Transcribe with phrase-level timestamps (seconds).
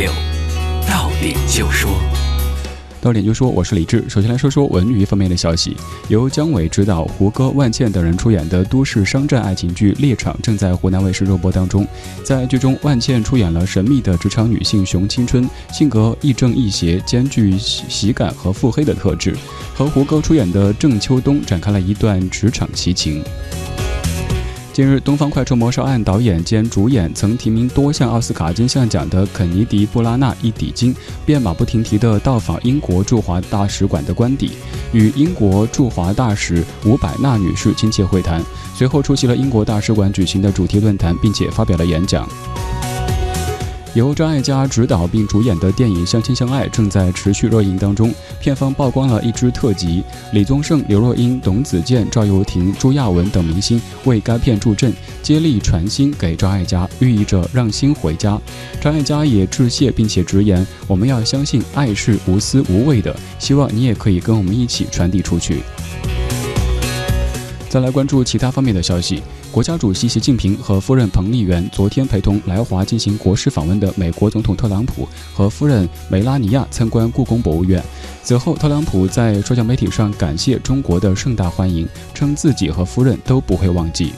[0.00, 0.10] 六，
[0.88, 1.90] 到点就说。
[3.02, 4.02] 到点就说，我是李志。
[4.08, 5.76] 首先来说说文娱方面的消息，
[6.08, 11.86] 由姜伟执导、胡歌、万茜等人出演的都市商战爱情剧《猎场》正在湖南卫视热播当中。
[12.24, 19.36] 在剧中，万茜出演了神秘的职场女性熊青春，性格亦正亦邪，兼具喜感和腹黑的特质，
[19.74, 23.22] 和胡歌出演的郑秋冬展开了一段职场奇情。
[24.80, 34.52] 近日，《东方快车谋杀案》导演兼主演，曾提名多项奥斯卡金像奖的肯尼迪·布拉纳一抵京，便马不停蹄地到访英国驻华大使馆的官邸，
[34.94, 38.42] 与英国驻华大使伍百纳女士亲切会谈，
[38.74, 42.26] 随后出席了英国大使馆举行的主题论坛，并且发表了演讲。
[43.94, 48.14] 由张艾嘉执导并主演的电影《相亲相爱》正在持续热映当中。
[48.40, 54.92] 片方曝光了一支特辑，李宗盛、刘若英、董子健、赵又廷、朱亚文等明星为该片助阵，
[55.24, 58.40] 接力传心给张艾嘉，寓意着让心回家。
[58.80, 65.62] 张艾嘉也致谢，并且直言：“我们要相信爱是无私无畏的，希望你也可以跟我们一起传递出去。”
[67.68, 69.20] 再来关注其他方面的消息。
[69.52, 77.82] 国家主席习近平和夫人彭丽媛昨天陪同来华进行国事访问的美国总统特朗普和夫人梅拉尼亚参观故宫博物院。
[78.22, 84.12] 此后，特朗普在社交媒体上感谢中国的盛大欢迎，称自己和夫人都不会忘记。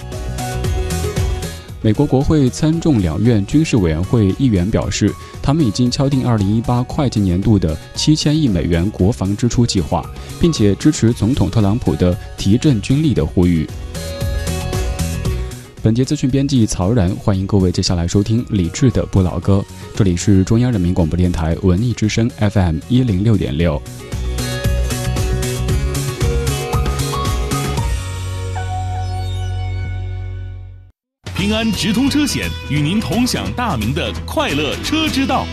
[1.81, 10.05] 美国国会参众两院军事委员会议员表示，他们已经敲定2018会计年度的7000亿美元国防支出计划，
[10.39, 13.67] 并且支持总统特朗普的提振军力的呼吁。
[15.83, 19.61] 本节资讯编辑曹然，欢迎各位接下来收听李志的不老歌。
[19.97, 23.83] 这里是中央人民广播电台文艺之声 FM 一零六点六。
[31.35, 35.45] 平安直通车险与您同享大明的快乐车之道。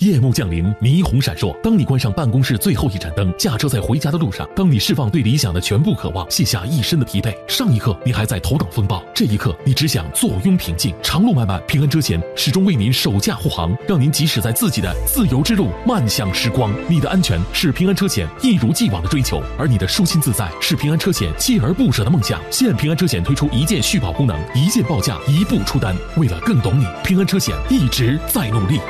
[0.00, 1.54] 夜幕降临，霓虹闪烁。
[1.60, 10.94] 当你关上办公室最后一盏灯，驾车在回家的路上，当你释放对理想的全部渴望，卸下一身的疲惫，上一刻你还在头等风暴，这一刻你只想坐拥平静。
[11.02, 16.72] 长路漫漫，平安车险始终为您守驾护航，让您即使在自己的自由之路漫向时光。
[16.88, 22.40] 你的安全是平安车险一如既往的追求，而你的舒心自在是平安车险锲而不舍的梦想。
[22.50, 25.94] 现平安车险推出一键续保功能，一键报价，一步出单。
[26.16, 28.80] 为了更懂你，平安车险一直在努力。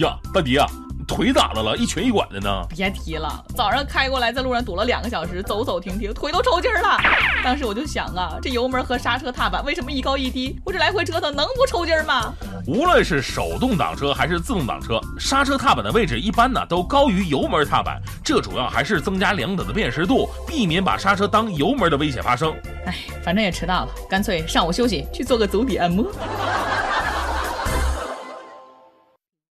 [0.00, 0.66] 呀，大迪啊，
[1.06, 1.76] 腿咋的了？
[1.76, 2.48] 一瘸一拐的呢？
[2.70, 6.98] 别提了，早上开过来，在路上堵了两个小时，走走停停，腿都抽筋了。
[7.44, 10.58] 当时我就想啊，这油门和刹车踏板为什么一高一低？
[10.64, 12.32] 我这来回折腾能不抽筋吗？
[12.66, 22.54] 无论是手动挡车还是自动挡车，刹车踏板的位置一般呢都高于油门踏板，这主要还是增加两者的辨识度，避免把刹车当油门的危险发生。
[22.86, 26.06] 哎，反正也迟到了，干脆上午休息去做个足底按摩。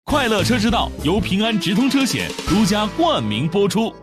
[0.09, 3.95] 快乐车之道由平安直通车险独家冠名播出。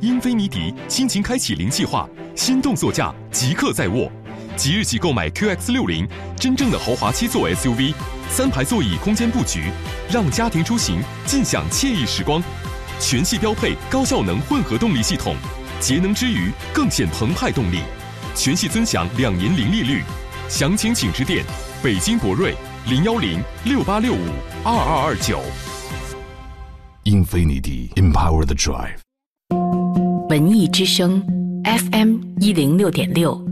[0.00, 4.10] 英菲尼迪亲情开启零计划，心动座驾即刻在握，
[4.56, 6.04] 即日起购买 QX 六零，
[6.36, 7.94] 真正的豪华七座 SUV，
[8.28, 9.70] 三排座椅空间布局，
[10.10, 12.42] 让家庭出行尽享惬意时光。
[12.98, 15.36] 全系标配高效能混合动力系统，
[15.78, 17.78] 节能之余更显澎湃动力。
[18.34, 20.02] 全系尊享两年零利率，
[20.48, 21.44] 详情请致电
[21.84, 22.52] 北京博瑞。
[22.88, 24.28] 零幺零六八六五
[24.62, 25.42] 二二二九
[27.02, 28.98] ，Infinity Empower the Drive，
[30.28, 31.20] 文艺之声
[31.64, 33.44] FM 一零六点六，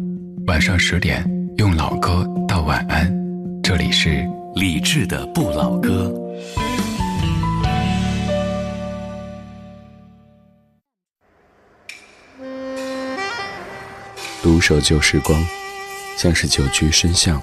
[0.47, 3.13] 晚上十点用老歌道晚安，
[3.61, 4.25] 这里是
[4.55, 6.15] 理智的不老歌。
[14.41, 15.45] 独守旧时光，
[16.17, 17.43] 像是久居深巷。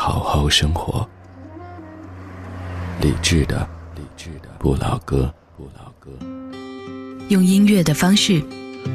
[0.00, 1.04] 好好生活，
[3.02, 6.08] 理智的，理智的不老歌，不老歌。
[7.30, 8.40] 用音乐的方式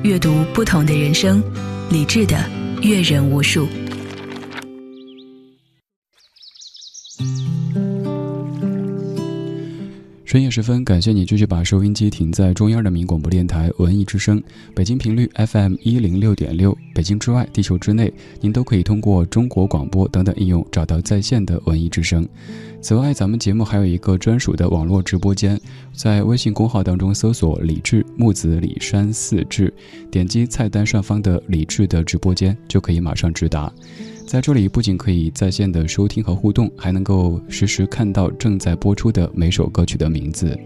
[0.03, 1.43] 阅读不同的人生，
[1.89, 2.37] 理智的
[2.81, 3.67] 阅人无数。
[10.33, 14.41] 深夜时分，感谢你继续把收音机停在中央人民广播电台文艺之声
[14.73, 16.75] 北京频率 FM 一零六点六。
[16.91, 22.27] 北京之外，地球之内，您都可以通过中国广播等等应用找到在线的文艺之声。
[22.81, 25.61] 此外，咱们节目还有一个专属的网络直播间，
[25.93, 29.71] 在微信公号当中搜索“李志木子李山四志”，
[30.09, 33.71] 点击菜单上方的“李志”的直播间，就可以马上直达。
[34.25, 40.57] 在这里不仅可以在线的收听和互动，还能够实时看到正在播出的每首歌曲的名字。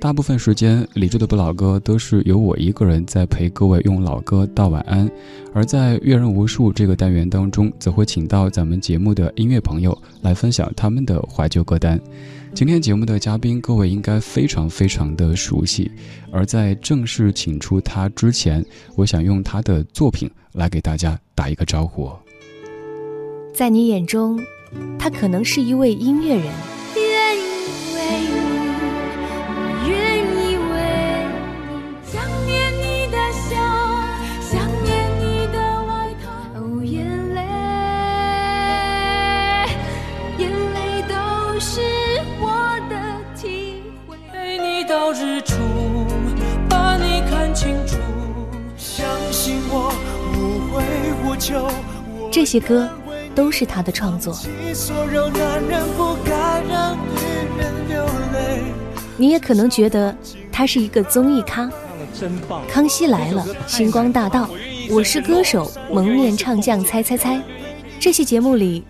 [0.00, 5.10] 大部分时间，李志的不老歌都是由我一个人在陪各位用老歌道晚安，
[5.52, 12.00] 而在阅人无数这个单元当中，则会请到咱们节目的音乐朋友来分享他们的怀旧歌单。
[12.54, 15.90] 今天节目的嘉宾，各位应该非常非常的熟悉。
[16.32, 18.64] 而在正式请出他之前，
[18.94, 22.10] 我想用他的作品来给大家打一个招呼。
[23.54, 24.38] 在你眼中，
[24.98, 26.52] 他可能是一位音乐人。
[52.30, 52.88] 这些歌
[53.34, 54.36] 都是他的创作。
[59.16, 60.16] 你也可能觉得
[60.52, 61.70] 他是一个综艺咖，
[62.68, 64.48] 康熙来了、星光大道、
[64.90, 67.40] 我是歌手、蒙面唱将、猜猜猜，
[67.98, 68.84] 这些节目里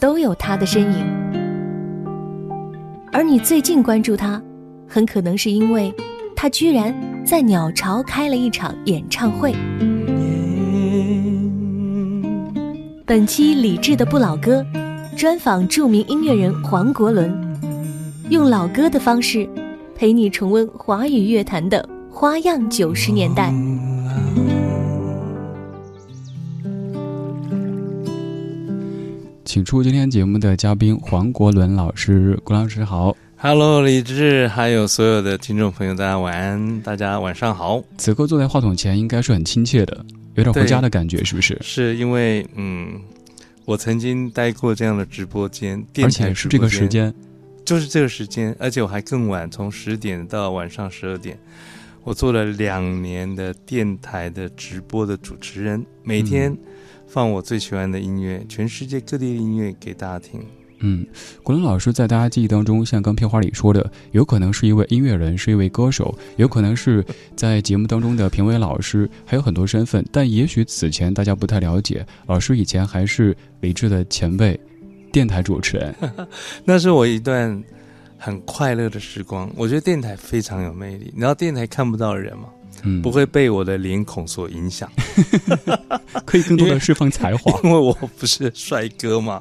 [0.00, 1.24] 都有他的身影。
[3.12, 4.40] 而你最近关注他，
[4.88, 5.94] 很可能是因为
[6.34, 6.94] 他居然
[7.24, 9.54] 在鸟巢开了一场演唱会。
[13.06, 14.64] 本期李志的不老歌，
[15.14, 17.30] 专访著名音乐人黄国伦，
[18.30, 19.46] 用老歌的方式
[19.94, 23.52] 陪你重温华语乐坛的花样九十年代。
[29.44, 37.84] 请出今天节目的嘉宾黄国伦老师，郭老师好，Hello，李志，还有所有的听众朋友，大家晚安，大家晚上好。
[37.98, 40.06] 此刻坐在话筒前，应该是很亲切的。
[40.34, 41.58] 有点回家的感觉，是不是？
[41.60, 43.00] 是因为嗯，
[43.64, 47.14] 我曾经待过这样的直播间，而且是这个时间，
[47.64, 51.38] 就是这个时间，而且我还更晚，从十点到晚上十二点，
[52.02, 56.56] 我做了两年的电台的直播的主持人，每天
[57.06, 60.44] 放我最喜欢的音乐，全世界各地的音乐给大家听。
[60.80, 61.06] 嗯，
[61.42, 67.04] 国伦老师在大家记忆当中，像刚片花里说的，有可能是一位音乐人，是一位歌手，有可能是
[67.36, 70.04] 在节目当中的评委老师，还有很多身份。
[70.12, 74.58] 但也许此前大家不太了解，老师以前还是李志的前辈，
[75.10, 75.94] 电台主持人。
[76.64, 77.62] 那是我一段
[78.18, 79.50] 很快乐的时光。
[79.56, 81.10] 我觉得电台非常有魅力。
[81.14, 82.48] 你知道电台看不到人吗？
[82.82, 84.90] 嗯，不会被我的脸孔所影响，
[86.26, 87.58] 可以更多的释放才华。
[87.64, 89.40] 因为我不是帅哥嘛。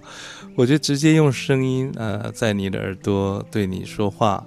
[0.55, 4.45] 我就直接用声音，呃，在你的耳朵对你说话，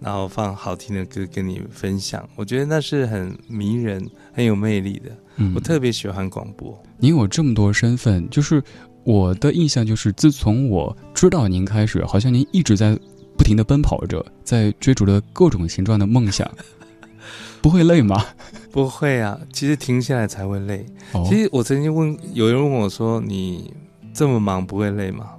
[0.00, 2.28] 然后放好听的歌跟你分享。
[2.36, 5.10] 我觉得那是很迷人、很有魅力的。
[5.36, 6.80] 嗯，我特别喜欢广播。
[6.98, 8.62] 您有这么多身份，就是
[9.04, 12.96] 我的印象就是，自从我知道您开始，好像您一直在
[13.36, 16.48] 不停的奔跑着，在追逐着各种形状的梦想。
[17.60, 18.24] 不会累吗？
[18.70, 20.86] 不会啊，其实停下来才会累。
[21.28, 23.74] 其实我曾经问有人问我说：“你
[24.14, 25.30] 这么忙不会累吗？”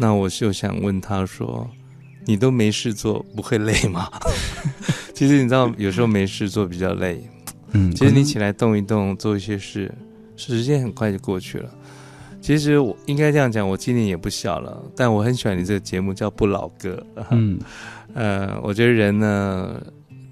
[0.00, 1.68] 那我就想问他说
[2.24, 4.08] ：“你都没事做，不会累吗？”
[5.12, 7.20] 其实你知道，有时候没事做比较累。
[7.72, 9.92] 嗯，其实你起来动一动，做一些事，
[10.36, 11.68] 时间很快就过去了。
[12.40, 17.04] 其实我应该这样讲，我今年也不小了，但我很喜欢你这个节目，叫不老歌。
[17.30, 17.58] 嗯，
[18.14, 19.82] 呃，我觉得人呢，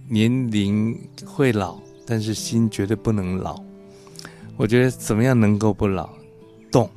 [0.09, 3.61] 年龄会老，但是心绝对不能老。
[4.57, 6.09] 我觉得怎么样能够不老？
[6.71, 6.89] 动。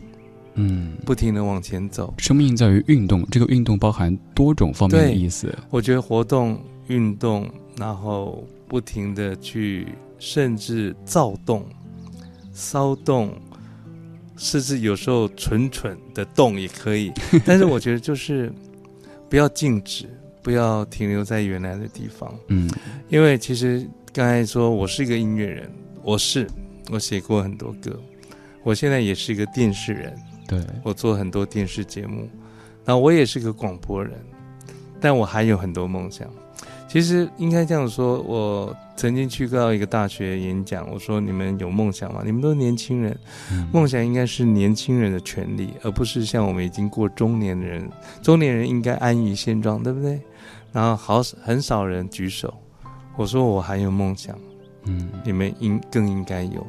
[0.60, 2.13] 嗯，不停的往前走。
[2.18, 5.58] 生命在于运动，这个运动包含多种方面的意思。
[5.70, 9.88] 我觉得活动、运动，然后不停的去，
[10.18, 11.66] 甚至躁动、
[12.51, 13.34] 骚动，
[14.36, 17.13] 甚至有时候蠢蠢的动也可以。
[17.46, 18.51] 但是我觉得就是
[19.30, 20.10] 不要静止，
[20.44, 22.36] 不要停留在原来的地方。
[22.50, 22.70] 嗯，
[23.08, 25.72] 因为其实刚才说我是一个音乐人，
[26.04, 26.46] 我是
[26.92, 27.98] 我写过很多歌，
[28.63, 30.13] 我现在也是一个电视人。
[30.50, 32.27] 对我做很多电视节目，
[32.84, 34.13] 那我也是个广播人，
[35.00, 36.27] 但我还有很多梦想。
[36.88, 42.24] 其实应该这样说，我曾经去到一个大学演讲，我说你们有梦想吗？
[42.25, 43.15] 你们都是年轻人，
[43.72, 47.88] 梦想应该是年轻人的权利，而不是像我们已经过中年的人。
[48.24, 50.20] 中年人应该安于现状，对不对？
[50.72, 52.51] 然后好很少人举手。
[53.15, 54.36] 我说我还有梦想，
[54.86, 56.65] 嗯，你们应更应该有。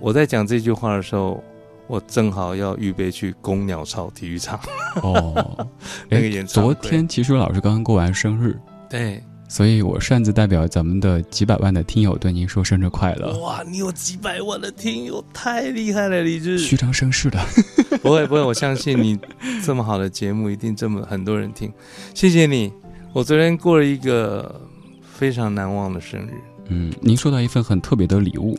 [0.00, 1.40] 我在讲这句话的时候，
[1.86, 4.58] 我正好要预备去公鸟巢体育场。
[5.02, 5.66] 哦，
[6.08, 8.58] 那个演昨天其实老师刚刚过完生日。
[8.88, 13.38] 对，所以我擅自代表咱们的几百万的听友对您说生日快乐！
[13.38, 17.38] 哇，你有几百万的听友，太厉害了，李志，虚张声势的，
[18.02, 19.18] 不会不会，我相信你
[19.62, 21.72] 这么好的节目一定这么很多人听，
[22.14, 22.72] 谢谢你。
[23.14, 24.60] 我昨天过了一个
[25.02, 26.32] 非常难忘的生日，
[26.68, 28.58] 嗯，您收到一份很特别的礼物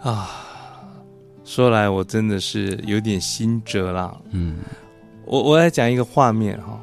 [0.00, 0.30] 啊，
[1.48, 4.58] 说来我真的是有点心折了，嗯，
[5.24, 6.78] 我我来讲一个画面哈。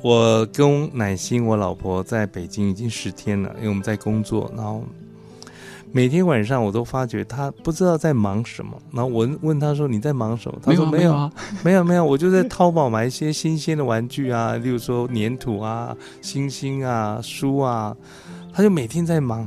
[0.00, 4.82] 我跟乃心，我老婆在北京已经十天了，因为我们在工作，然后
[5.92, 8.72] 每天晚上我都发觉她不知道在忙什么。
[8.90, 11.30] 然后我问她说：“你在忙什么？”她说：“没有啊，
[11.62, 17.94] 没有没有，我就在淘宝买一些新鲜的玩具啊，例如说粘土啊、星星啊、书啊。”
[18.50, 19.46] 她就每天在忙。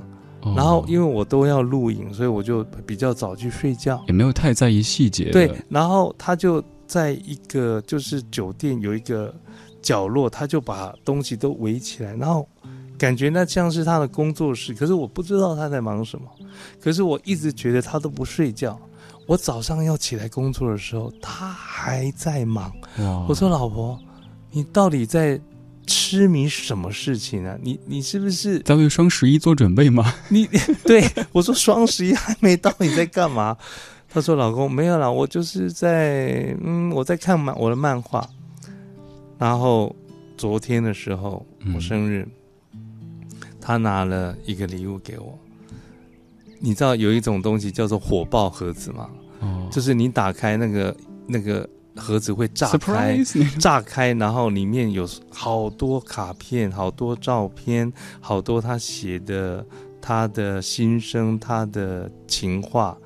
[0.56, 5.32] 然后因为我都要录影，所以我就比较早去睡觉，也没有太在意细节。
[5.32, 9.34] 对，然后他就在一个就是酒店有一个。
[9.80, 12.46] 角落，他就把东西都围起来，然后
[12.98, 14.74] 感觉那像是他的工作室。
[14.74, 16.26] 可是我不知道他在忙什么。
[16.82, 18.78] 可是我一直觉得他都不睡觉。
[19.28, 22.70] 我早上要起来工作的时候，他还在忙。
[23.30, 23.98] 我说：“老婆，
[24.52, 25.40] 你到底在
[25.88, 27.58] 痴迷什么事情啊？
[27.64, 30.48] 你你是不是在为双十一做准备吗？” 你
[30.84, 33.58] 对我说：“双十一还没到，你在干嘛？”
[34.10, 38.28] 他说：“老公，没有啦，我就是在嗯，我在看漫我的漫画。”
[39.40, 39.96] 然后
[40.38, 42.28] 昨天的时候，我生日，
[43.60, 45.38] 他拿了一个礼物给我。
[46.60, 49.10] 你知道有一种东西叫做火爆盒子吗？
[49.42, 50.96] 哦，就是你打开那个
[51.28, 53.20] 那个盒子会炸开，
[53.60, 59.66] 炸开，然后里面有好多卡片、好多照片、好多他写的
[60.00, 62.98] 他的心声、他的情话，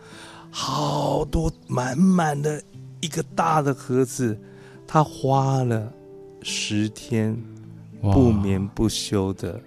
[0.51, 2.61] 好多满满的
[2.99, 4.37] 一个大的盒子，
[4.85, 5.91] 他花了。
[6.43, 7.37] 十天
[8.01, 9.61] 不眠不休的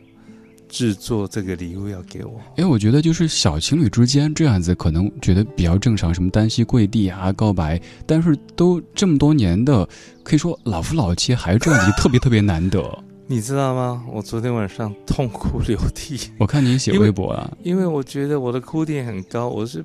[0.75, 9.89] 制作这个礼物要给我，因为我觉得就是小情侣之间这样子可能觉得比较正常，什么单膝跪地啊告白，但是都这么多年的，
[10.25, 12.83] 可以说老夫老妻还是这样子，特别特别难得。
[13.29, 14.05] 你知道吗？
[14.13, 16.33] 我昨天晚上痛哭流涕。
[16.39, 19.85] 我看你写微博了，因为我觉得我的哭点很高，我是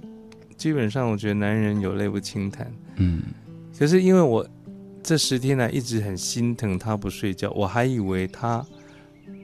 [0.57, 2.65] 基本上我觉得男人有泪不轻弹。
[2.95, 3.21] 嗯，
[3.77, 4.43] 可是因为我。
[5.01, 8.63] 这十天来一直很心疼他不睡觉，我还以为他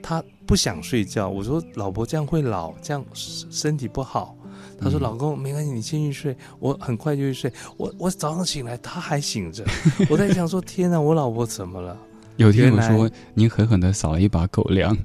[0.07, 1.27] 他不想睡觉。
[1.27, 4.37] 我说老婆这样会老，这样身体不好。
[4.79, 7.51] 他说老公没关系，你先去睡，我很快就去睡。
[7.75, 9.65] 我我早上醒来他还醒着，
[10.07, 11.97] 我在想说天哪，我老婆怎么了？
[12.37, 14.95] 有天我说您狠狠的扫了一把狗粮，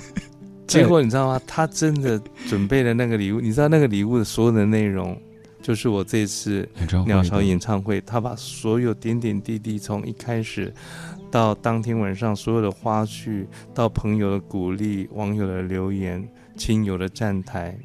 [0.66, 1.38] 结果你知道吗？
[1.46, 5.20] 他真的准备了那个礼物，你知道那个礼物的所有的内容。
[5.60, 6.66] 就是我这次
[7.04, 10.72] 鸟巢演唱会，他把所有点点滴滴，从一开始
[11.30, 17.78] 到当天晚上所有的花絮，到朋友的鼓励、网友的留言、亲友的站台，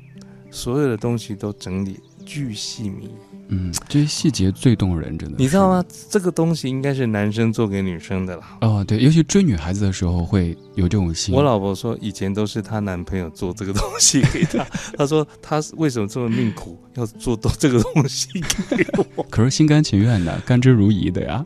[0.49, 3.11] 所有的东西都整理巨细密。
[3.49, 5.35] 嗯，这些细节最动人，真的。
[5.37, 5.83] 你知道吗？
[6.09, 8.57] 这个东西应该是男生做给女生的啦。
[8.61, 11.35] 哦，对，尤其追女孩子的时候会有这种心。
[11.35, 14.65] 我老婆说，以前都是她男朋友做这个东西给她。
[14.97, 18.29] 她说，她为什么这么命苦，要做到这个东西
[18.69, 19.23] 给我？
[19.29, 21.45] 可是心甘情愿的，甘之如饴的呀。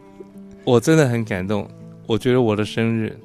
[0.64, 1.68] 我真的很感动。
[2.08, 3.16] 我觉得我的生日，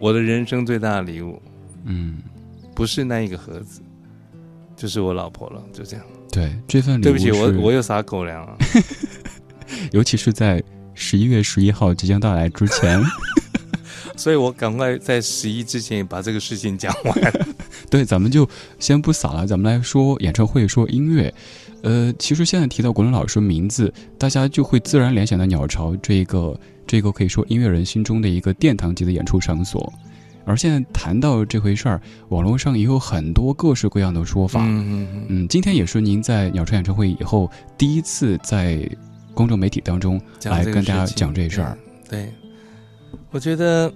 [0.00, 1.40] 我的人生最大的礼物，
[1.84, 2.18] 嗯，
[2.74, 3.80] 不是那一个盒子，
[4.74, 5.62] 就是我老婆了。
[5.72, 6.04] 就这样。
[6.32, 8.58] 对这份礼物，对不起，我我又撒狗粮了。
[9.92, 10.62] 尤其是在
[10.94, 13.00] 十一月十一号即将到来之前，
[14.16, 17.32] 所以我赶快在十一之前把这个事情讲完。
[17.88, 21.32] 对，咱们就先不撒了，咱们来说演唱会，说音乐。
[21.82, 26.58] 呃，其实现在提到国伦老师名字，大家就会自然联想到鸟巢这一个
[26.92, 29.90] 这个可以说音乐人心中的一个殿堂级的演出场所。
[30.44, 34.60] 而现在谈到这回事儿，网络上也有很多各式各样的说法。
[34.62, 35.48] 嗯嗯嗯。
[35.48, 38.86] 今天也是您在鸟巢演唱会以后第一次在
[39.32, 41.78] 公众媒体当中来跟大家讲这事儿。
[42.10, 42.30] 对，
[43.30, 43.90] 我觉得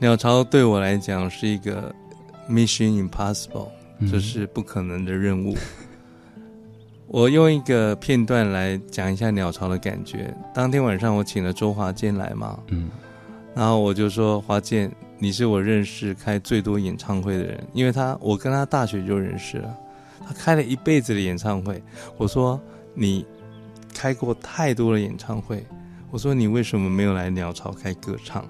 [0.00, 1.94] 鸟巢对我来讲是一个
[2.50, 3.68] mission impossible，
[4.10, 5.56] 这是不可能的任务。
[7.12, 10.34] 我用一个片段来讲一下鸟巢的感觉。
[10.54, 12.58] 当天晚上我请了周华健来嘛。
[12.68, 12.88] 嗯。
[13.54, 19.76] 然后我就说：“华健，你是我认识开最多演唱会的人，因为他我跟他大学就认识了，
[20.26, 21.82] 他开了一辈子的演唱会。
[22.16, 22.58] 我说
[22.94, 23.26] 你
[23.92, 25.66] 开过太多的演唱会，
[26.10, 28.42] 我说你为什么没有来鸟巢开歌唱？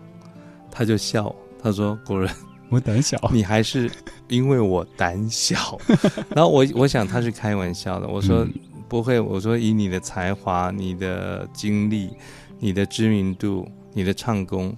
[0.70, 2.32] 他就笑，他说果然
[2.72, 3.90] 我胆小， 你还是
[4.28, 5.78] 因为我胆小。
[6.34, 8.46] 然后我我想他是开玩笑的，我说
[8.88, 12.10] 不会，我说以你的才华、你的经历、
[12.58, 14.74] 你的知名度、你的唱功。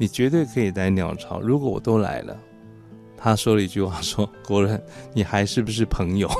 [0.00, 1.40] 你绝对可以来鸟巢。
[1.40, 2.36] 如果我都来了，
[3.16, 4.80] 他说了一句话说：“国人，
[5.12, 6.30] 你还是不是朋友？”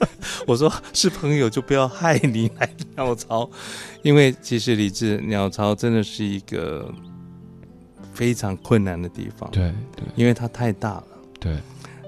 [0.46, 3.50] 我说：“是朋友就不要害你来鸟巢，
[4.02, 6.90] 因为其实李志鸟巢真的是一个
[8.14, 9.50] 非常困难的地方。
[9.50, 11.04] 对对，因为它太大了。
[11.38, 11.58] 对，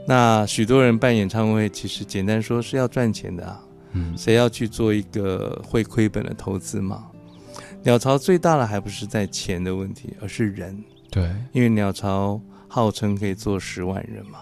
[0.06, 3.60] 那许多人办演唱会，其实简单说是要赚钱的啊。
[3.92, 7.06] 嗯，谁要去做一个会亏本的投资嘛？
[7.82, 10.82] 鸟巢最大的还不是在钱的问题，而是人。
[11.10, 14.40] 对，因为鸟巢号称可以坐十万人嘛，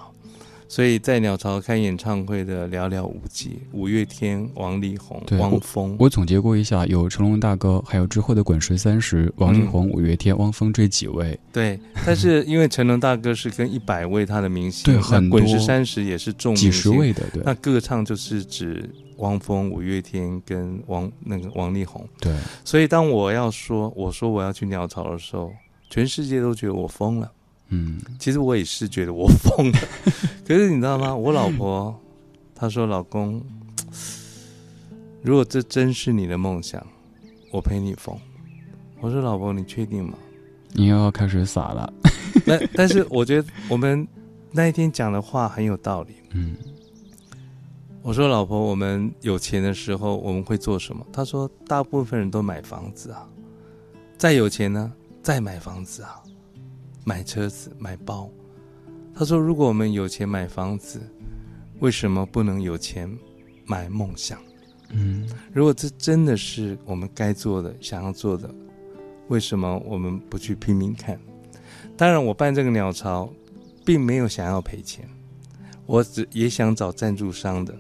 [0.68, 3.58] 所以在鸟巢开演唱会的寥寥无几。
[3.72, 11.38] 五月天、王力宏、汪峰，我总结过一下，有成龙大哥，还有之后的滚石三十、王力宏、五月天、汪峰这几位。
[11.52, 17.42] 对，但是因为成龙大哥是跟一百位他的明星，对，很滚石三十也是重几十位的，对。
[17.44, 18.88] 那歌唱就是指。
[19.18, 25.52] 汪峰、五月天跟王那个王力宏，对，所以当我要说我说我要去鸟巢的时候，
[25.88, 27.30] 全世界都觉得我疯了。
[27.74, 29.78] 嗯，其实我也是觉得我疯了。
[30.46, 31.14] 可是你知道吗？
[31.14, 31.98] 我老婆
[32.54, 33.42] 她说：“老公，
[35.22, 36.86] 如果这真是你的梦想，
[37.50, 38.16] 我陪你疯。”
[39.00, 40.16] 我说：“老婆，你确定吗？”
[40.72, 41.92] 你又要开始撒了。
[42.46, 44.06] 那但是我觉得我们
[44.50, 46.14] 那一天讲的话很有道理。
[46.32, 46.56] 嗯。
[48.02, 53.26] 我说：“老婆，我们有钱的时候我们会做什么？”她说：“大部分人都买房子啊，
[54.18, 56.20] 再有钱呢，再买房子啊，
[57.04, 58.30] 买车子、买包。”
[59.14, 61.00] 他说：“如果我们有钱买房子，
[61.78, 63.08] 为什么不能有钱
[63.64, 64.40] 买梦想？
[64.90, 68.52] 嗯，如果这真的是我们该做的、想要做的，
[69.28, 71.18] 为什么我们不去拼命看？
[71.96, 73.32] 当然，我办这个鸟巢，
[73.84, 75.08] 并没有想要赔钱，
[75.86, 77.74] 我只也想找赞助商的。”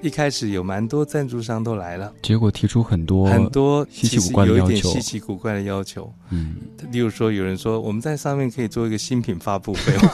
[0.00, 4.90] 一开始有蛮多赞助商都来了，结果提出很多很多稀奇古怪的要求。
[4.90, 6.54] 稀奇古怪的要求，嗯，
[6.92, 10.12] 例如说有人说我们在上面可以做一个新品发布会吗？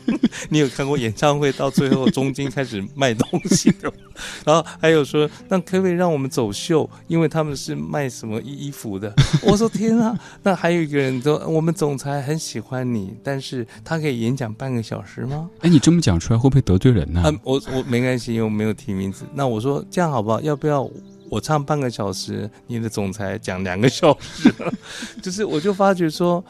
[0.48, 3.92] 你有看过演唱会到最后中间开始卖东西的？
[4.46, 6.88] 然后还有说那可不可以让我们走秀？
[7.06, 9.14] 因为他们是卖什么衣服的？
[9.42, 10.18] 我说天啊！
[10.42, 15.50] 那还有一个人说我们总裁很喜欢你，但是他可以演讲半个小时吗？
[15.60, 17.22] 哎，你这么讲出来会不会得罪人呢？
[17.22, 19.12] 啊，我我没关系，因为我没有提名。
[19.34, 20.40] 那我说这样好不好？
[20.40, 20.88] 要不要
[21.30, 24.52] 我唱半个小时，你的总裁讲两个小时？
[25.22, 26.44] 就是我就发觉说，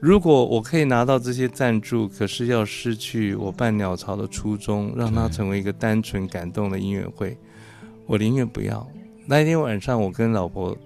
[0.00, 7.36] 如果我可以拿到这些赞助，可是要失去我办鸟巢的初衷，让它成为一个单纯感动的音乐会，
[8.06, 8.86] 我宁愿不要。
[9.26, 10.76] 那一天晚上，我跟老婆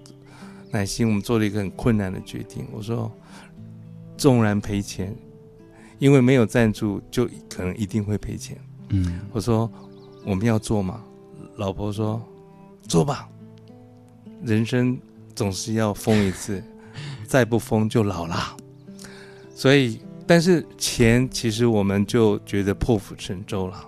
[0.71, 2.65] 乃心，我们做了一个很困难的决定。
[2.71, 3.11] 我说，
[4.17, 5.15] 纵然赔钱，
[5.99, 8.57] 因为没有赞助，就可能一定会赔钱。
[8.89, 9.69] 嗯，我说
[10.25, 11.03] 我们要做吗？
[11.55, 12.21] 老婆说
[12.87, 13.29] ：“做吧，
[14.43, 14.99] 人生
[15.35, 16.63] 总是要疯一次，
[17.27, 18.57] 再不疯就老了。
[19.53, 23.85] 所以，但是钱其实我们就觉得破釜沉舟了。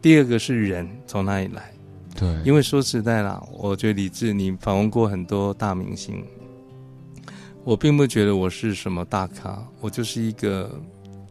[0.00, 1.72] 第二个是人从哪里来？
[2.14, 6.24] 对，因为说实在啦，我觉得李志，你访问过很多大明星，
[7.64, 10.70] 我并不觉得我是什么大咖，我就是一个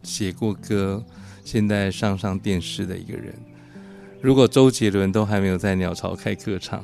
[0.02, 1.02] 写过歌，
[1.42, 3.34] 现在上上电视的一个人。”
[4.24, 6.82] 如果周杰伦都还没有在鸟巢开歌唱，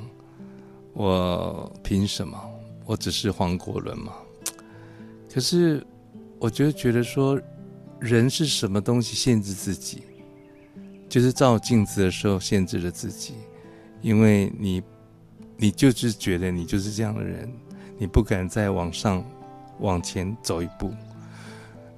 [0.92, 2.38] 我凭什么？
[2.84, 4.12] 我只是黄国伦嘛。
[5.32, 5.82] 可是，
[6.38, 7.40] 我就觉得说，
[7.98, 10.02] 人是什么东西限制自己？
[11.08, 13.32] 就是照镜子的时候限制了自己，
[14.02, 14.82] 因为你，
[15.56, 17.50] 你就是觉得你就是这样的人，
[17.96, 19.24] 你不敢再往上、
[19.78, 20.92] 往前走一步。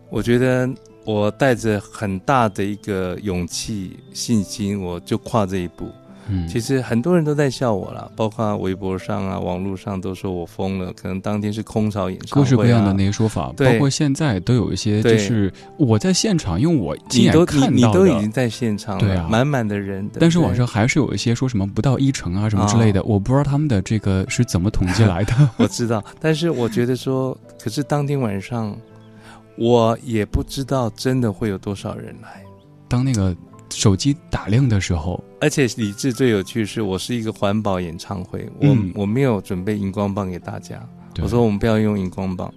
[0.08, 0.70] 我觉得。
[1.04, 5.88] 我带着很大的一个勇气、信心，我就跨这一步。
[6.28, 10.92] 嗯，其实很多人都在笑我了，包括微博上啊、网络上都说我疯了。
[10.92, 20.08] 可能当天是空巢演唱会，各式各样的那些说法，包括现在都有一些，就是我在现场，因为我亲眼看到你都已经在现场，对啊，满满的人。
[20.20, 25.34] 但是网上还是有一些说什么不到一成啊什么之类的，我不知道他们的这个是怎么统计来的。
[25.58, 28.76] 我知道，但是我觉得说，可是当天晚上。
[29.56, 32.42] 我也不知道真的会有多少人来。
[32.88, 33.34] 当那个
[33.70, 40.86] 手机打亮的时候，而且李志最有趣是，我是一个环保演唱会，我我没有准备荧光棒给大家。
[41.22, 42.52] 我说我们不要用荧光棒。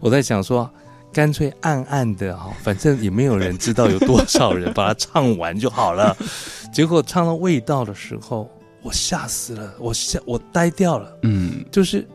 [0.00, 0.70] 我在想说，
[1.12, 6.16] 干脆暗暗的哈，反正也没有人知道有多少人把它唱完就好了。
[6.72, 8.50] 结果唱到味道的时候，
[8.82, 11.18] 我吓死了，我吓我呆掉了。
[11.22, 12.06] 嗯，就是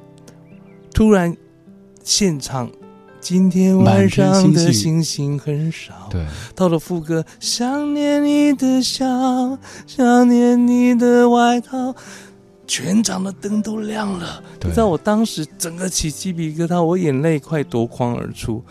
[0.94, 1.36] 突然
[2.04, 2.72] 现场。
[3.24, 6.10] 今天晚上的星星很少。
[6.12, 9.08] 对，到了副歌，想念你的笑，
[9.88, 11.96] 想念你的外套，
[12.68, 14.44] 全场的灯都亮了。
[14.62, 18.62] 你知道我当时整个起鸡皮疙瘩，我眼泪快夺眶而出。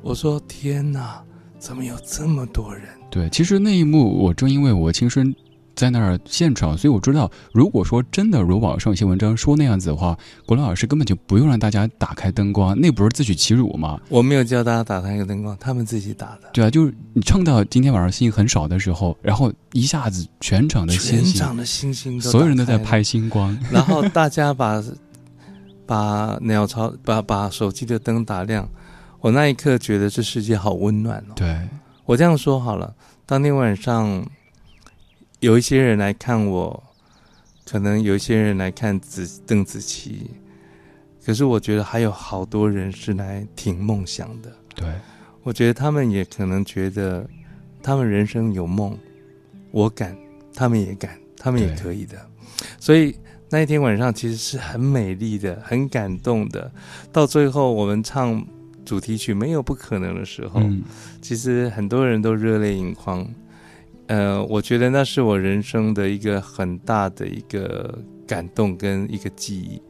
[0.00, 1.20] 我说：“天哪，
[1.58, 5.36] 怎么有这么多人？”对，其实那一幕，我正因为我亲身。
[5.78, 14.00] 在那儿现场，所以我知道，如果说真的如网上一些文章说那样子的话，国伦老师根本就不用让大家打开灯光，那不是自取其辱吗？
[14.08, 16.50] 我没有叫大家打开一个灯光，他们自己打的。
[16.52, 24.82] 对啊，就是你唱到今天晚上星星很少的时候，然后一下子全场的星星，全场的星星，所有人都在拍星光，然后大家把
[25.86, 28.68] 把鸟巢把把手机的灯打亮，
[29.20, 31.34] 我那一刻觉得这世界好温暖哦。
[31.36, 31.56] 对，
[32.04, 32.92] 我这样说好了，
[33.24, 34.26] 当天晚上。
[35.40, 36.82] 有一些人来看我，
[37.64, 40.30] 可能有一些人来看子邓紫棋，
[41.24, 44.52] 可是我觉得还有好多人是来挺梦想的。
[44.74, 44.88] 对，
[45.44, 47.24] 我觉得他们也可能觉得，
[47.80, 48.98] 他们人生有梦，
[49.70, 50.16] 我敢，
[50.52, 52.18] 他们也敢，他们也可以的。
[52.80, 53.14] 所以
[53.48, 56.68] 那一天晚上其实是很美丽的，很感动的。
[57.12, 58.44] 到最后我们唱
[58.84, 60.60] 主题曲《没有不可能》的时候，
[61.22, 63.24] 其实很多人都热泪盈眶。
[64.08, 69.80] 呃，我觉得那是我人生的一个很大的一个感动跟一个记忆，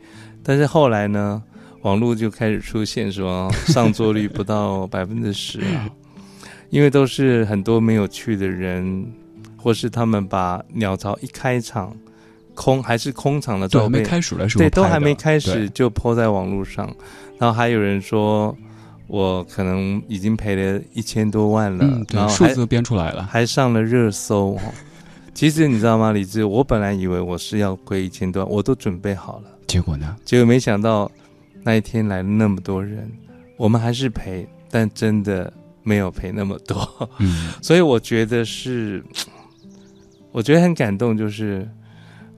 [0.42, 1.40] 但是后来呢，
[1.82, 5.88] 网络就开始出现说上座率不到百分之十啊，
[6.70, 9.06] 因为都是很多没有去的人，
[9.56, 11.96] 或是他们把鸟巢一开场
[12.54, 16.92] 空还是空场的照片，没开始的时候，对，都还没开始就泼在网络上，
[17.38, 18.56] 然后还有人说。
[19.08, 24.56] 我可能已经赔了一千多万了，然后数字编出来了，还上了热搜。
[25.34, 26.44] 其实你知道吗，李志？
[26.44, 29.44] 我本来以为我是要亏一千多万，我都准备好了。
[29.66, 30.16] 结果呢？
[30.24, 31.10] 结果没想到
[31.62, 33.10] 那一天来了那么多人，
[33.56, 37.08] 我们还是赔，但真的没有赔那么多。
[37.18, 39.02] 嗯， 所以我觉得是，
[40.32, 41.66] 我觉得很感动，就是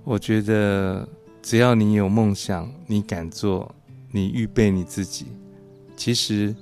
[0.05, 1.09] 我觉得
[1.43, 3.75] 只要你有梦想，你敢做，
[4.13, 5.27] 你预备你自己。
[6.01, 6.55] 其实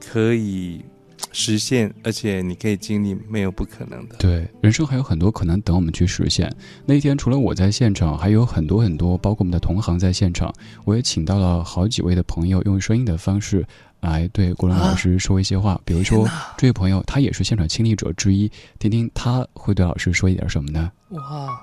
[0.00, 0.82] 可以
[1.30, 4.16] 实现，而且你可以经历，没有不可能的。
[4.16, 6.50] 对，人生还有很多可能等我们去实现。
[6.86, 10.50] 那一天，除了我在现场，还有很多很多，包括我们的同行在现场。
[10.86, 13.62] 我也请到了好几位的朋友，用声音的方式
[14.00, 15.78] 来对郭伦老师说一些话。
[15.84, 20.90] 比如说，这位朋友他也是现场亲历者之一，听听他会对老师说一点什么呢？
[21.10, 21.60] 哇！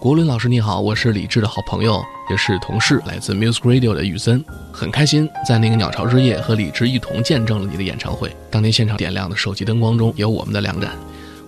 [0.00, 8.30] 国伦老师你好，我是李志的好朋友，也是同事，来自 Music Radio 的雨森，很开心在那个鸟巢之夜和李志一同见证了你的演唱会。
[8.48, 10.92] 当天现场点亮的手机灯光中有我们的两盏。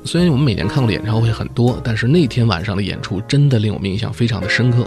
[0.04, 4.84] 虽然我们每年看过的演唱会很多，但是那天晚上的演出真的令我们印象非常的深刻。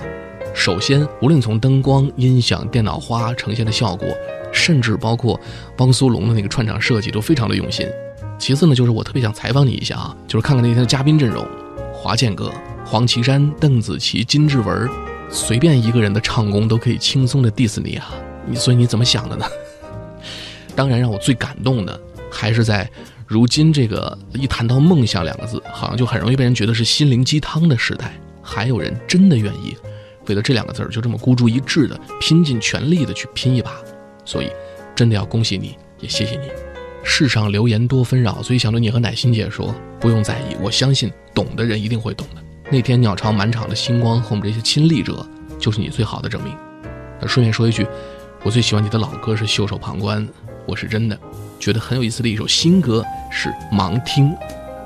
[0.54, 4.10] 首先，无论从灯光、音响、电脑花呈现的效果，
[4.52, 5.40] 甚至包括
[5.78, 7.88] 汪苏泷的那个串场设计都非常的用心。
[8.38, 11.48] 其次呢，就是我特别想采访你一下啊，就是看看那天的嘉宾阵容，
[11.94, 12.52] 华健哥。
[12.94, 14.88] 黄绮珊、邓紫棋、金志文，
[15.28, 18.14] 随便一个人的唱功都可以轻松的 diss 你啊！
[18.46, 19.48] 你所以你怎么想的呢？
[20.78, 22.00] 当然，让我最感动的
[22.32, 22.88] 还是在
[23.26, 29.76] 如今这个一谈到梦想两个字，好像就很容易被人觉得是心灵鸡汤的时代，还有人真的愿意
[30.28, 33.72] 为了这两个字儿就这么孤注一掷的拼尽全力的去拼一把。
[34.24, 34.52] 所以，
[34.96, 36.48] 真的要恭喜你，也谢谢你。
[37.04, 42.44] 世上流言多纷扰，所以想对你和乃馨姐说，不用在意，我相信懂的人一定会懂的。
[42.72, 45.26] 那天鸟巢满场的星光和我们这些亲历者，
[45.60, 46.56] 就是你最好的证明。
[47.22, 47.86] 那顺便说一句，
[48.44, 50.26] 我最喜欢你的老歌是《袖手旁观》，
[50.66, 51.18] 我是真的
[51.60, 54.30] 觉得很有意思的一首新歌是《盲听》。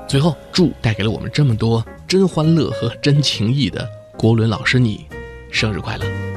[0.06, 5.06] 最后，祝带给了我们这么多真欢乐和真情谊的国伦老师你，
[5.50, 6.27] 生日快乐！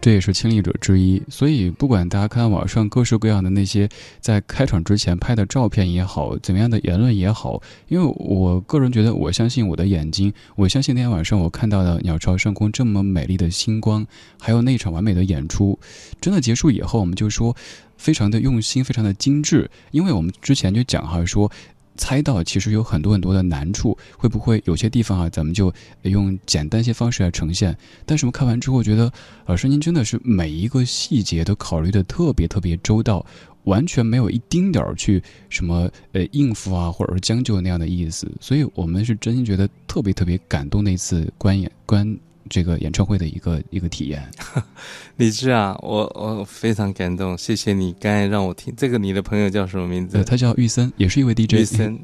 [0.00, 3.86] 这也是亲历者之一，所以不管大家看网上各式各样的那些
[4.18, 14.06] 在开场之前拍的照片也好，怎么样的言论也好，因为我个人觉得，我相信我的眼睛，我相信那天晚上我看到的鸟巢上空这么美丽的星光，
[14.40, 15.78] 还有那场完美的演出，
[16.18, 17.54] 真的结束以后，我们就说
[17.98, 21.52] 非常的用心，非常的精致，因为我们之前就讲哈说。
[22.00, 25.70] 猜到其实有很多很多的难处，会不会有些地方啊，咱们就
[26.04, 27.76] 用简单些方式来呈现？
[28.06, 29.12] 但是我们看完之后觉得，
[29.44, 33.24] 老师您真的是每一个细节都考虑的特别特别周到，
[33.64, 38.26] 完全没有一丁点儿去什么呃应付啊，或者是将就那样的意思。
[38.40, 44.28] 所以我们是真心觉得特别特别感动那次观演观这个演唱会的一个一个体验。
[45.16, 48.98] 李志啊，我我非常感动，谢谢你刚才让我听这个。
[48.98, 50.24] 你的朋友叫什么名字？
[50.24, 51.54] 他叫玉森，也是一位 DJ。
[51.54, 51.98] 玉森，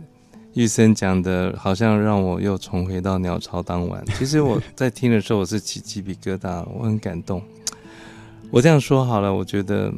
[0.55, 4.05] 玉森讲的好像让我又重回到鸟巢当晚。
[4.19, 7.43] 其实我在听的时候，我是起鸡皮疙瘩，我很感动。
[8.51, 9.93] 我这样说好了，我觉得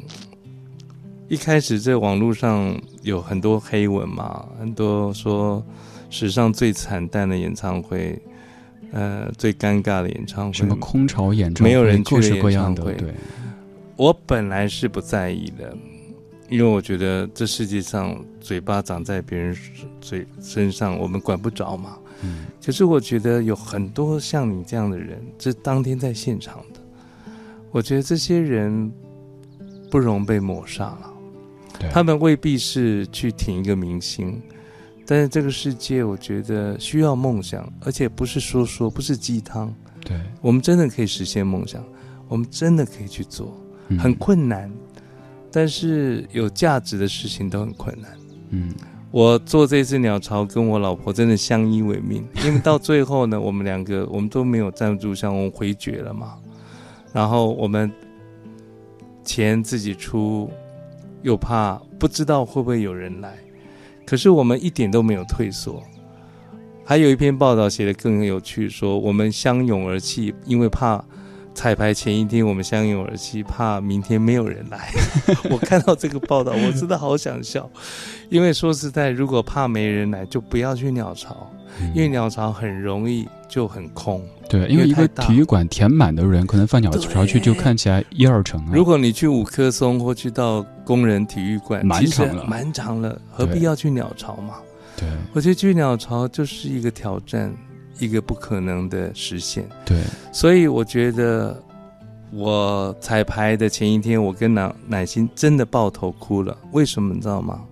[1.28, 5.62] 一开始在网络上有很多黑文嘛，很多说
[6.08, 8.18] 史上最惨淡的演唱会。
[8.90, 12.94] 呃，最尴尬的演唱会，什么空巢演唱会，没有人去的演唱会。
[12.94, 13.12] 对，
[13.96, 15.76] 我本来是不在意的，
[16.48, 19.56] 因为我觉得这世界上嘴巴长在别人
[20.00, 21.98] 嘴身上，我们管不着嘛。
[22.22, 22.46] 嗯。
[22.64, 26.80] 可是我觉得有很多像你这样的人，这当天在现场的，
[27.70, 28.90] 我觉得这些人
[29.90, 31.12] 不容被抹杀了。
[31.92, 34.40] 他们未必是去挺一个明星。
[35.10, 39.74] 但是这个世界，我觉得需要梦想，而且不是说说，不是鸡汤。
[40.04, 41.82] 对，我们真的可以实现梦想，
[42.28, 43.58] 我们真的可以去做，
[43.98, 44.70] 很困难，
[45.50, 48.10] 但是有价值的事情都很困难。
[48.50, 48.74] 嗯，
[49.10, 56.34] 我做这次鸟巢，跟我老婆真的相依为命， 因为到最后呢，我们两个我们都没有赞助商，我们回绝了嘛。
[57.14, 57.90] 然后我们
[59.24, 60.50] 钱自己出，
[61.22, 63.34] 又怕不知道会不会有人来。
[64.08, 65.82] 可是我们一点都没有退缩，
[66.82, 71.04] 还有一篇报道写的更有趣，说我们相拥而泣，因为怕
[71.58, 74.92] 彩排前一天我们相拥而泣，怕明天没有人来。
[75.50, 77.68] 我看到这个报道，我真的好想笑，
[78.28, 81.50] 因为说实在，如果怕没人来，就不要去鸟巢，
[81.96, 84.24] 因为鸟巢很容易就很空。
[84.48, 88.64] 对，因为一个体育馆填满的人，可能放鸟巢去就看起来一二成。
[88.72, 94.54] 如果你去五棵松或去到工人体育馆，满场了，满场了，何必要去鸟巢嘛？
[94.96, 97.52] 对，我觉得去鸟巢就是一个挑战，
[97.98, 99.68] 一个不可能的实现。
[99.84, 101.62] 对，所以我觉得
[102.32, 106.56] 我彩排的前一天，我跟奶奶心真的抱头哭了。
[106.72, 107.64] 为什么你知道吗？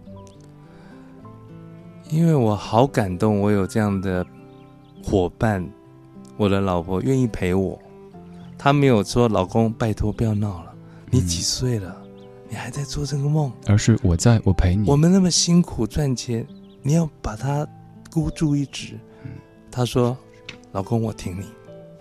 [2.11, 4.25] 因为我好感动，我有这样的
[5.03, 5.67] 伙伴。
[6.39, 7.79] 我的老婆愿意陪我，
[8.59, 10.75] 她没有说“老公，拜托不要闹了，
[11.11, 11.97] 你几岁了，
[12.47, 14.87] 你还在做这个梦”，而是我在我陪你。
[14.87, 16.47] 我们那么辛苦赚钱，
[16.83, 17.67] 你要把它
[18.11, 18.99] 孤注一掷。
[19.77, 20.17] 她说
[20.73, 21.45] ：“老公，我挺你。”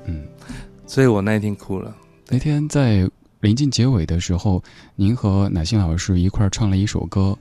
[0.08, 0.24] 嗯，
[0.88, 1.94] 所以我那一天哭了。
[2.30, 3.06] 那天在
[3.42, 4.64] 临近结尾的时候，
[4.96, 7.38] 您和乃馨老师一块儿唱了一首歌。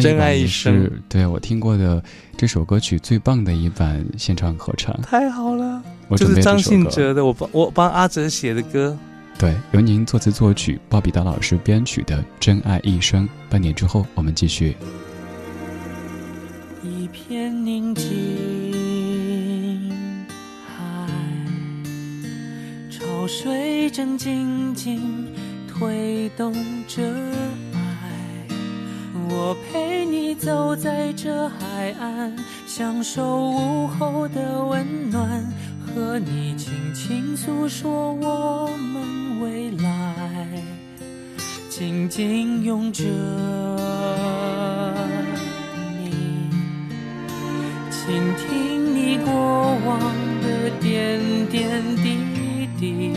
[0.00, 2.02] 真爱一生，对我听过的
[2.36, 5.82] 这首歌曲最棒的一版现场合唱，太好了！
[6.16, 8.96] 就是张信哲的，我帮我帮阿哲写的歌，
[9.38, 13.24] 对，由您作词作曲，鲍比达老师编曲的《真爱一生》。
[13.48, 14.76] 半年之后，我们继续。
[23.94, 25.00] 正静静
[25.68, 26.52] 推动
[26.88, 27.00] 着
[27.72, 27.78] 爱。
[29.30, 32.34] 我陪你走在这海岸，
[32.66, 35.40] 享受午后的温暖，
[35.86, 40.60] 和你轻轻诉说我们未来，
[41.70, 43.04] 紧紧拥着
[46.00, 46.10] 你，
[47.92, 49.32] 倾听你过
[49.86, 50.00] 往
[50.42, 52.18] 的点点滴
[52.76, 53.12] 滴，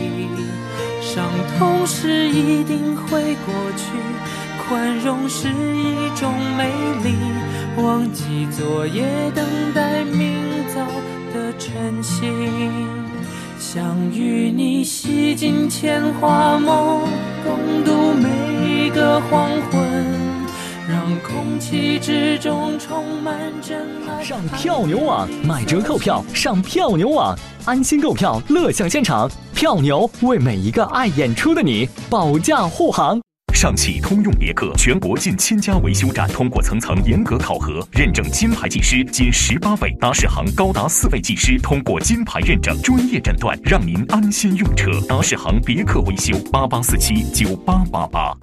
[1.17, 1.27] 伤
[1.57, 3.85] 痛是一定会过去。
[4.69, 6.69] 宽容是一种美
[7.03, 7.15] 丽，
[7.81, 9.03] 忘记昨夜
[9.33, 10.37] 等待明
[10.75, 10.85] 早
[11.33, 12.31] 的晨星，
[13.57, 17.01] 想与你洗尽铅华梦，
[17.43, 20.05] 共度每一个黄昏，
[20.87, 24.23] 让空气之中充满真爱。
[24.23, 29.27] 上票牛网买折扣票，上票牛网安心购票，乐享现场。
[29.57, 33.19] 票牛为每一个爱演出的你保驾护航。
[33.55, 44.91] 上汽通用别克全国近千家维修站通过层层严格考核，认证金牌技师仅十八位，达世行高达四位技师通过金牌认证，专业诊断，让您安心用车。
[45.09, 48.37] 达世行别克维修八八四七九八八八。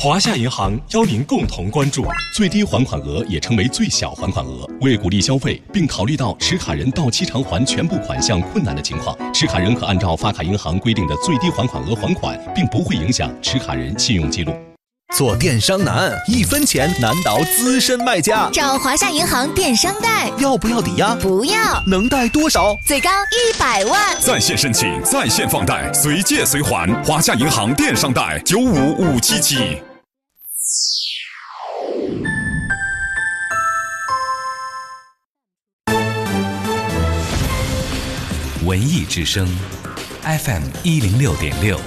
[0.00, 4.64] 华夏银行邀您共同关注最低还款额，也称为最小还款额。
[4.80, 14.54] 为鼓励消费，并考虑到持卡人到期偿还全部款项困难的情况，持卡人可按照发卡银行规定的最低还款额还款，并不会影响持卡人信用记录。
[15.16, 18.48] 做电商难，一分钱难倒资深卖家。
[18.52, 21.16] 找华夏银行电商贷，要不要抵押？
[21.16, 21.56] 不要。
[21.88, 22.72] 能贷多少？
[22.86, 24.16] 最高一百万。
[24.20, 26.86] 在线申请，在线放贷，随借随还。
[27.02, 29.82] 华夏银行电商贷九五五七七。
[38.68, 39.48] 文艺之声
[40.24, 41.80] FM 一零六点六，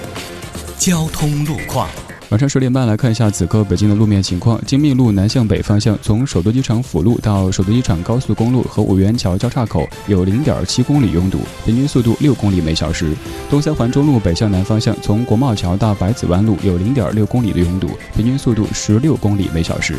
[0.76, 1.88] 交通路况。
[2.30, 4.60] 晚上十点半来看一下此刻北京的路面情况。
[4.66, 13.14] 京密路南向北方向，从首都机场辅路到首都机场高速公路和五元桥交叉口有零点七公里拥堵，平均速度六公里每小时。
[13.48, 19.94] 东三环中路北向南方向，从国贸桥到百子湾路有零点六公里的拥堵，平均速度十六公里每小时。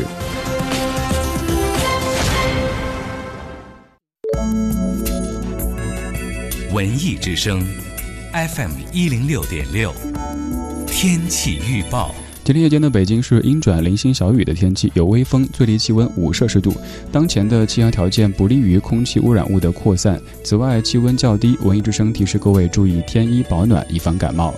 [6.74, 7.64] 文艺之声
[8.32, 9.94] ，FM 一零六点六，
[10.88, 12.12] 天气预报。
[12.42, 16.74] 今天夜间的北京是阴转零星小雨的天气，有微风，最低气温五摄氏度。
[17.12, 21.56] 当前的气象条件不利于空气污染物的扩散，此外气温较低。
[21.62, 24.52] 文艺之声提示各位注意添衣保暖，以防感冒。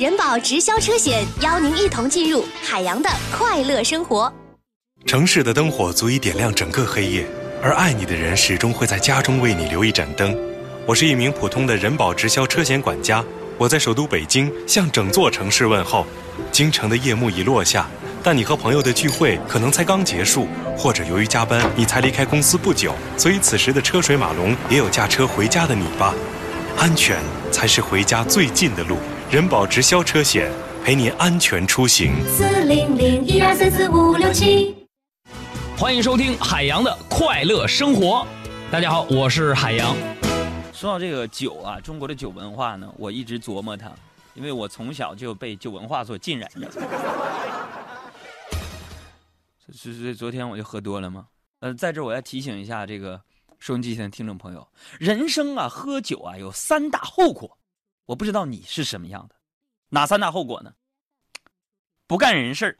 [0.00, 4.32] 人保直销车险邀您一同进入海洋的快乐生活。
[5.04, 7.26] 城市的灯火足以点亮整个黑夜。
[7.62, 10.34] 而爱你的人始终会在家中为你留一盏灯。
[10.86, 13.22] 我是一名普通的人保直销车险管家，
[13.58, 16.06] 我在首都北京向整座城市问候。
[16.50, 17.86] 京城的夜幕已落下，
[18.22, 26.14] 但你和朋友的聚会可能才刚结束，或者由于加班你才离开公司不久，所以此时的车水马龙也有驾车回家的你吧。
[26.78, 27.18] 安全
[27.52, 28.96] 才是回家最近的路。
[29.30, 30.50] 人保直销车险
[30.82, 32.12] 陪您安全出行。
[32.26, 34.74] 四零零一二三四五六七。
[35.78, 38.26] 欢迎收听海洋的快乐生活。
[38.72, 39.96] 大家好，我是海洋。
[40.72, 43.92] 说到这个酒啊，中国的酒文化呢，我一直琢磨它，
[44.34, 46.68] 因为我从小就被酒文化所浸染着。
[49.72, 51.26] 是是，昨天我就喝多了吗？
[51.60, 53.20] 呃，在这我要提醒一下这个
[53.60, 54.66] 收音机前的听众朋友，
[54.98, 57.56] 人生啊，喝酒啊有三大后果，
[58.10, 59.36] 我不知道你是什么样的，
[59.90, 60.72] 哪三大后果呢？
[62.08, 62.76] 不干人事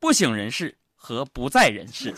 [0.00, 0.76] 不省人事。
[0.98, 2.12] 和不在人世，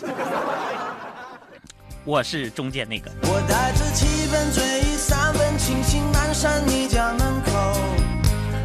[2.05, 3.11] 我是中间那个。
[3.25, 7.53] 我带着七分醉意，三分清醒，蹒跚你家门口，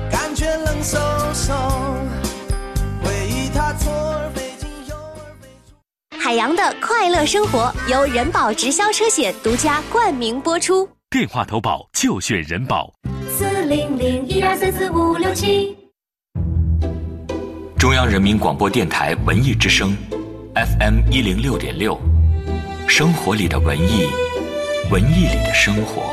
[0.09, 0.97] 感觉冷飕
[1.33, 1.53] 飕。
[3.03, 6.17] 回忆它左耳飞进右耳飞出。
[6.17, 10.87] 海洋的快乐生活由人保直销车险独家冠名播出。
[11.09, 12.93] 电话投保就选人保。
[13.65, 15.75] 零零一二三四五六七。
[17.77, 19.95] 中央人民广播电台文艺之声
[20.53, 21.97] ，FM 一零六点六，
[22.87, 24.07] 生活里的文艺，
[24.91, 26.12] 文艺里的生活。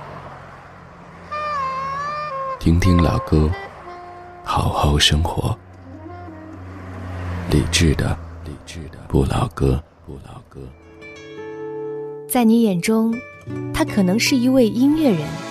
[2.63, 3.49] 听听老歌，
[4.43, 5.57] 好好生活。
[7.49, 10.61] 理智的，理智的不老歌，不老歌。
[12.29, 13.19] 在你眼中，
[13.73, 15.50] 他可能是一位音乐人。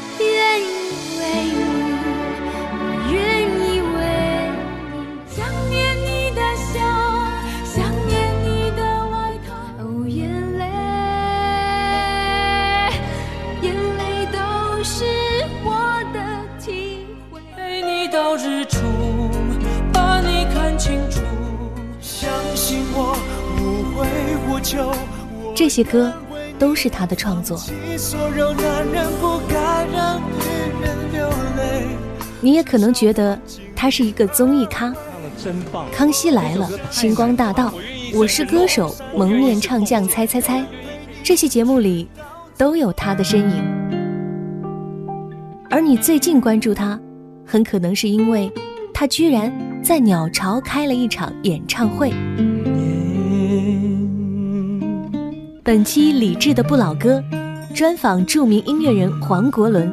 [25.55, 26.13] 这些歌
[26.59, 27.59] 都是他的创作。
[32.41, 33.39] 你也可能觉得
[33.77, 34.95] 他是一个综艺咖，
[35.93, 37.73] 康熙来了、星光大道、
[38.15, 40.65] 我是歌手、蒙面唱将猜猜猜，
[41.23, 42.09] 这些节目里
[42.57, 43.81] 都有他的身影。
[45.69, 46.99] 而你最近关注他，
[47.47, 48.51] 很可能是因为
[48.93, 49.53] 他居然
[49.85, 52.13] 在鸟巢开了一场演唱会。
[55.71, 57.23] 本期理智的不老歌，
[57.73, 59.89] 专访著名音乐人黄国伦，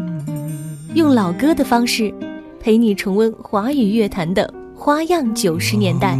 [0.95, 2.11] 用老歌的方式
[2.59, 6.17] 陪你重温华语乐坛的花样九十年代。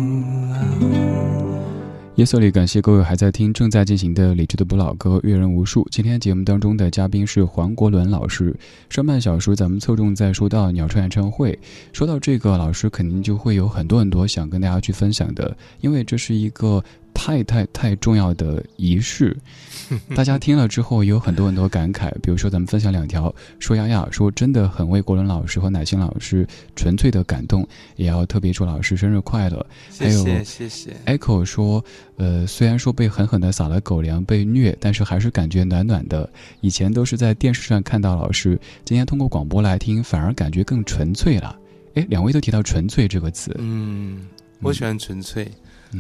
[2.13, 5.87] 夜色里，感谢各位还在听正在进行的理智的不老歌，阅人无数。
[5.89, 8.55] 今天节目当中的嘉宾是黄国伦老师。
[8.91, 11.57] 上半小时咱们侧重在说到鸟巢演唱会，
[11.93, 16.83] 说到这个老师，肯定就会有很多很多想跟大家去分享的，因为这是一个。
[17.17, 19.35] 太太太重要的仪式，
[20.15, 22.11] 大家听了之后有很多很多感慨。
[22.21, 29.65] 比如说，咱们分享两条，说丫丫说真的很为国伦老师和乃馨老师纯粹的感动，也要特别祝老师生日快乐。
[29.89, 30.95] 谢谢谢谢。
[31.07, 31.83] Echo 说，
[32.17, 36.29] 呃，虽然说被狠狠的撒了狗粮，被虐，但是还是感觉暖暖的。
[36.61, 41.57] 以前都是在电视上看到老师，今天通过广播来听，反而感觉更纯粹了。
[41.95, 44.27] 哎，两位都提到“纯粹”这个词，嗯，
[44.61, 45.51] 我喜欢纯粹。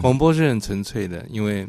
[0.01, 1.67] 广播是很纯粹的，因为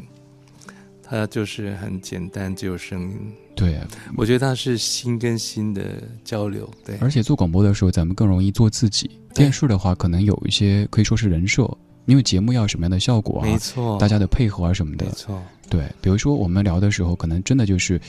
[1.01, 3.33] 它就是很简单，只有声音。
[3.55, 3.79] 对，
[4.15, 6.69] 我觉得它是心跟心的交流。
[6.85, 9.09] 对，而且做广播的时候，咱们更容易做自己。
[9.33, 11.69] 电视的话，可能有一些可以说是人设，
[12.05, 13.43] 因为节目要什么样的效果啊？
[13.43, 15.05] 没错，大家的配合啊什么的。
[15.05, 15.89] 没错，对。
[16.01, 17.99] 比如说我们聊的时候，可能真的就是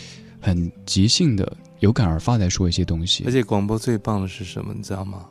[0.40, 3.24] 很即兴的、有感而发在说一些东西。
[3.26, 4.72] 而且广播最棒的是什么？
[4.72, 5.26] 你知道吗？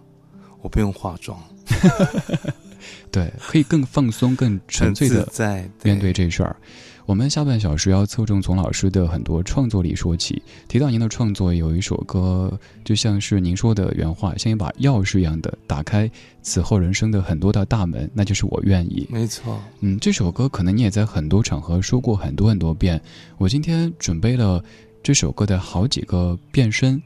[0.62, 1.40] 我不用化妆。
[3.12, 6.56] 对，可以更放松、更纯粹的在面对这事儿。
[7.06, 10.40] 我们下半小时要侧重从老师的很多创作里说起。
[10.68, 16.08] 提到您的创作，有一首歌，就像是您说的原话，像一把钥匙一样的打开
[16.44, 19.08] 此后人生的很多道大门，那就是我愿意。
[19.10, 23.02] 没错，嗯，这首歌可能你也在很多场合说过很多很多遍。
[23.40, 24.64] 我今天准备了
[25.02, 27.02] 这首歌的好几个变身。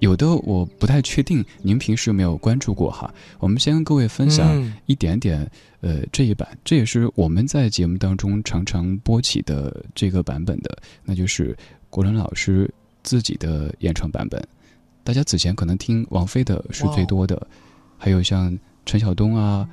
[0.00, 3.12] 有的我不太确定，您平时没有关注过哈。
[3.38, 11.56] 我们先跟各位分享一点点，呃，这一版，这也是我们在节目当中常常播起的这个版本的，那就是
[11.90, 12.72] 国伦老师
[13.02, 14.42] 自己的演唱版本。
[15.02, 17.46] 大家此前可能听王菲的是最多的，
[17.96, 19.68] 还有像陈晓东啊。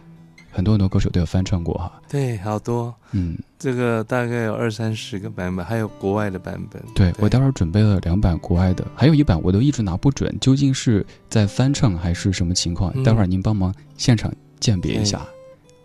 [0.56, 6.82] 很多很多歌手都有翻唱过哈，对，好多，嗯，这个大概有二三十个版本，还有国外的版本。
[6.96, 13.04] 对我待会儿准备了两版国外的，还有一版我都一直拿不准，究竟是在翻唱还是什么情况？
[13.04, 14.32] 待会儿您帮忙现场
[14.62, 15.22] 鉴别一下。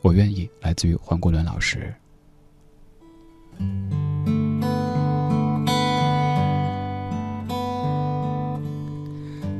[0.03, 1.93] 我愿意，来自于黄国伦老师。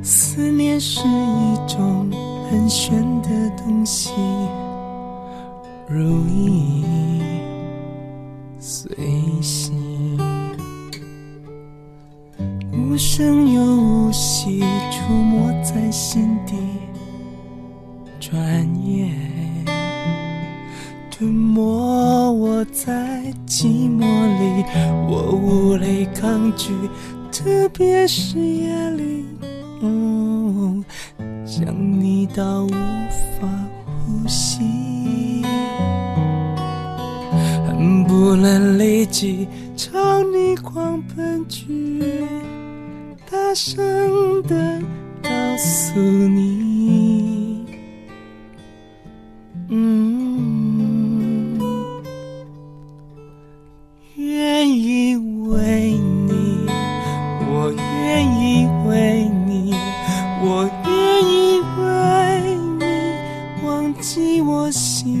[0.01, 2.09] 思念是一种
[2.49, 4.09] 很玄的东西。
[5.93, 6.85] 如影
[8.57, 8.89] 随
[9.41, 10.17] 形，
[12.71, 16.55] 无声又无息，出没在心底，
[18.21, 18.41] 转
[18.85, 19.11] 眼
[21.11, 21.61] 吞没
[22.31, 23.99] 我在寂寞
[24.39, 24.63] 里，
[25.09, 26.69] 我无力抗拒，
[27.33, 29.25] 特别是夜里，
[31.45, 31.65] 想
[31.99, 33.49] 你到无法
[34.05, 34.80] 呼吸。
[38.07, 42.13] 不能立即朝你狂奔去，
[43.29, 44.81] 大声的
[45.21, 47.65] 告诉你，
[49.69, 51.59] 嗯，
[54.15, 55.91] 愿意为
[56.27, 56.67] 你，
[57.49, 57.73] 我
[58.03, 59.73] 愿意为你，
[60.43, 60.91] 我愿
[61.27, 61.31] 意
[61.79, 61.83] 为
[62.79, 62.83] 你
[63.65, 65.20] 忘记我姓名。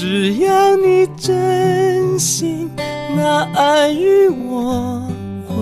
[0.00, 2.70] 只要你真心。
[3.16, 5.02] 那爱与我
[5.48, 5.56] 回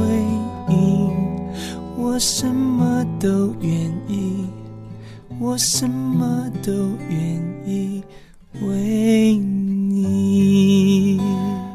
[0.68, 1.10] 应，
[1.96, 3.72] 我什么都愿
[4.06, 4.46] 意，
[5.40, 6.70] 我什么都
[7.08, 7.18] 愿
[7.64, 8.04] 意
[8.60, 11.18] 为你。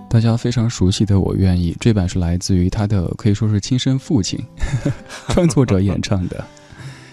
[0.08, 4.40] 大家非常熟悉的《我愿意》，这版是来自于他的可以说是亲生父亲
[5.30, 6.46] 创作者演唱的。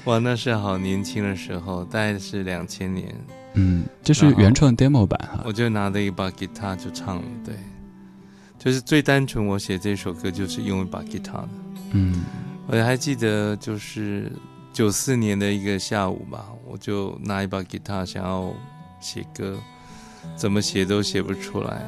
[0.04, 3.14] 哇，那是好年轻的时候，大概是两千年。
[3.58, 5.42] 嗯，这是原创 demo 版哈。
[5.44, 7.54] 我就拿着一把吉他就唱了，对。
[8.58, 11.48] 就是最单纯，我写这首歌就是用一把吉他的。
[11.92, 12.24] 嗯，
[12.66, 14.30] 我还记得就是
[14.72, 18.52] 九四年的一个下午吧，我就拿一把吉他想要
[19.00, 19.56] 写歌，
[20.36, 21.82] 怎么写都写不出来。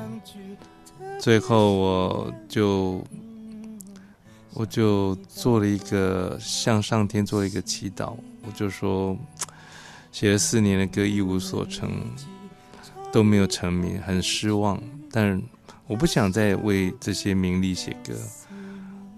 [1.19, 3.05] 最后我就
[4.55, 8.15] 我就做了一个向上天做了一个祈祷，
[8.47, 9.17] 我就说
[10.13, 11.91] 写了四年的歌一无所成，
[13.13, 14.81] 都没有成名，很失望，
[15.11, 15.43] 但。
[15.87, 18.15] 我不想再为这些名利写歌，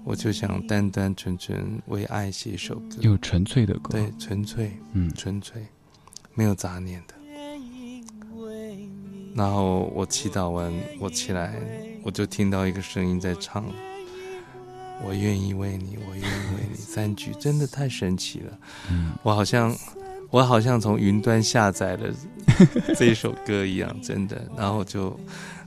[0.05, 5.67] 我就想单单纯纯为爱写一首歌，有纯粹的歌，对，纯粹，嗯，纯粹，
[6.33, 7.15] 没有杂念的。
[9.35, 11.61] 然后我祈祷完，我起来，
[12.03, 13.67] 我就听到一个声音在唱
[15.05, 18.59] ：“我愿意为你，我愿意为你。”三句真的太神奇了，
[18.91, 19.77] 嗯，我好像，
[20.33, 22.09] 我好像从云端下载了
[22.97, 24.43] 这一首歌一样，真的。
[24.57, 25.15] 然后就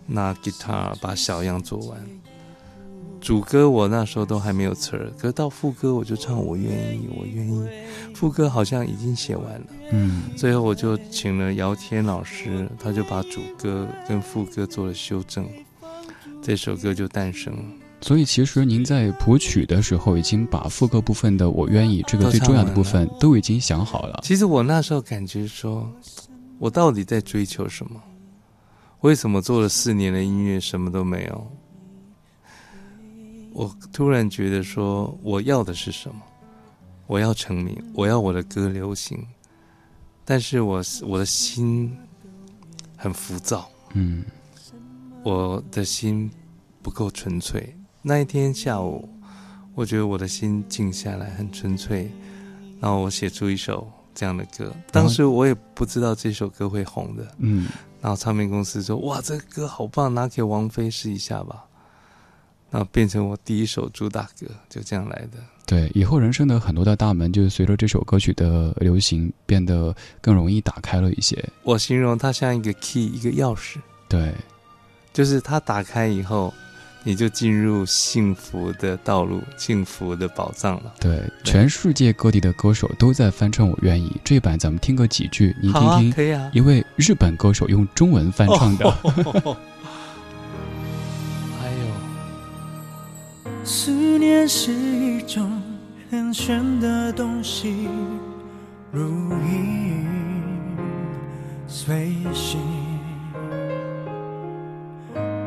[0.07, 1.97] 拿吉他把小样做完。
[3.21, 7.67] 主歌我那时候都还没有词儿，可是到副歌我就唱我愿意，我愿意。
[8.13, 15.47] 副歌好像已经写完了，嗯，最后我就请了姚天老师，他就把主歌跟副歌做了修正，
[16.41, 17.63] 这首歌就诞生了。
[18.05, 24.19] 所以其实您在谱曲的时候，已经把副歌部分的“我愿意”这个最重要的部分都已经想好了。
[24.21, 25.91] 其实我那时候感觉说，
[26.59, 27.99] 我到底在追求什么？
[29.01, 31.51] 为什么做了四年的音乐什么都没有？
[33.53, 36.21] 我突然觉得说，我要的是什么？
[37.07, 39.17] 我要成名，我要我的歌流行，
[40.23, 41.91] 但是我我的心
[42.95, 44.23] 很浮躁，嗯，
[45.23, 46.29] 我的心
[46.83, 47.75] 不够纯粹。
[48.07, 49.09] 那一天下午，
[49.73, 52.07] 我觉得我的心静下来，很纯粹，
[52.79, 54.71] 然后我写出一首这样的歌。
[54.91, 57.67] 当时我也不知道这首歌会红的，嗯，
[57.99, 61.65] 然后唱片公司说：“哇，这个歌好棒，拿给王菲试一下吧。”
[62.69, 65.39] 然后变成我第一首主打歌，就这样来的。
[65.65, 71.43] 对，以后人生的很多的大门，就是随着这首歌曲的流行，变得更容易打开了一些。
[71.63, 73.77] 我形容它像一个 key，一个钥匙。
[74.07, 74.31] 对，
[75.11, 76.53] 就是它打开以后，
[77.07, 80.91] 你就进入幸福的道路，幸福的宝藏了。
[80.99, 86.11] 对，全世界各地的歌手都在翻唱《我愿意》这版，咱们听个几句，您听听。
[86.11, 86.49] 可以啊。
[86.51, 88.91] 一位日本歌手用中文翻唱的。
[93.63, 95.61] 思念是一种
[96.09, 97.87] 很玄的东西，
[98.91, 100.05] 如影
[101.67, 102.59] 随形，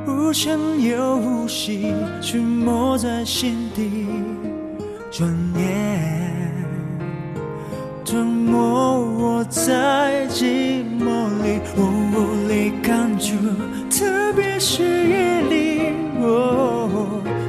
[0.09, 1.93] 无声又无息，
[2.23, 4.07] 沉没在心底，
[5.11, 6.55] 转眼
[8.07, 11.85] 吞没我在寂寞里，我
[12.15, 13.35] 无力抗拒，
[13.91, 16.89] 特别是夜里，我。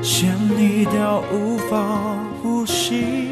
[0.02, 3.29] 想你到无法呼吸，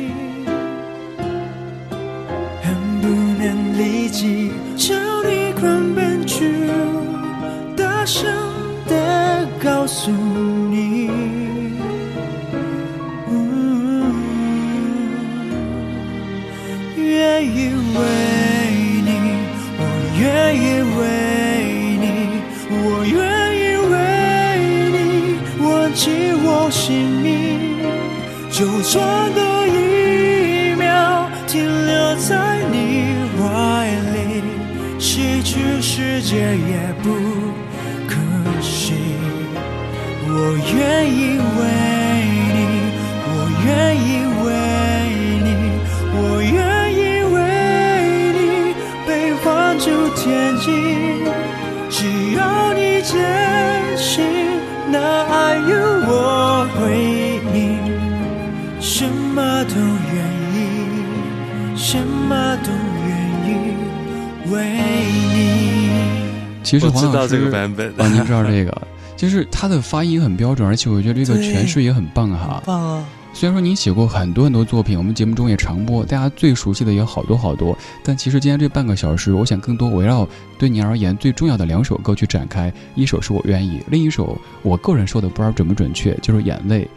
[67.27, 72.61] 道这个版本啊，您知道这个，就是他的发音很标准，而且我觉得这个诠释也很棒哈。
[72.65, 73.05] 棒啊！
[73.33, 82.73] 虽然说您写过很多很多作品，我们节目中也常播，大家最熟悉的也有好多好多，但其实今天这半个小时，我想更多围绕对你而言最重要的两首歌去展开。
[82.95, 86.87] 一首是我愿意，另一首我个人说的不知道准不准确，就是眼泪。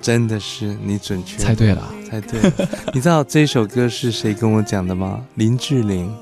[0.00, 2.52] 真的是你准确猜对了，猜对了。
[2.92, 5.20] 你知道这首歌是谁跟我讲的吗？
[5.36, 6.12] 林志玲，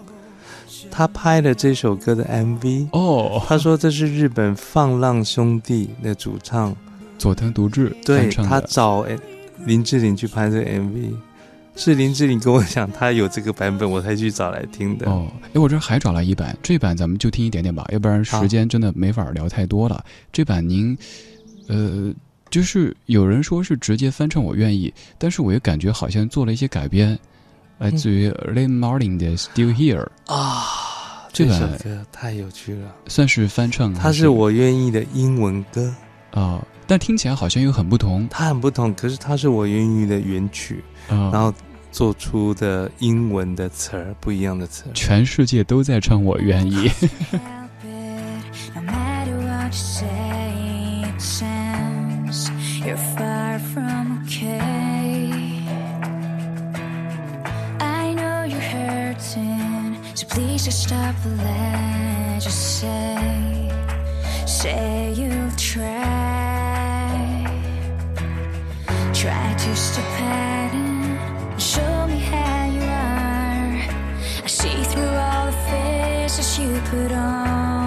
[0.90, 3.42] 她拍了这首歌的 MV 哦。
[3.46, 6.74] 他说这是日本放浪兄弟的主唱
[7.18, 9.18] 佐藤独志对他找诶
[9.64, 11.12] 林志玲去拍这个 MV，
[11.76, 15.08] 是林志玲跟我讲他有这个版本，我才去找来听的。
[15.08, 20.04] 哦，哎，我这还找了一版，这版咱们就听一点点吧，要不然时间真的没法聊太多了。
[20.32, 20.98] 这版您，
[21.68, 22.12] 呃，
[22.50, 27.16] 就是有人说是直接翻唱《我愿意》，但是我也感觉好像做了一些改编，
[27.78, 35.92] 来自于 Lynn Martin 的《Still Here》啊，这首歌太有趣了，算是翻唱，它是我愿意的英文歌
[36.32, 38.28] 啊、但听起来好像又很不同。
[38.30, 41.52] 它很不同，可是它是我愿意的原曲，啊然后
[41.90, 44.92] 做出的英文的词儿不一样的词儿。
[44.94, 46.88] 全世界都在唱《我愿意》。
[60.64, 62.38] just stop the lie.
[62.40, 63.68] Just say,
[64.46, 65.90] say you'll try.
[69.12, 74.44] Try to stop and show me how you are.
[74.44, 77.81] I see through all the faces you put on.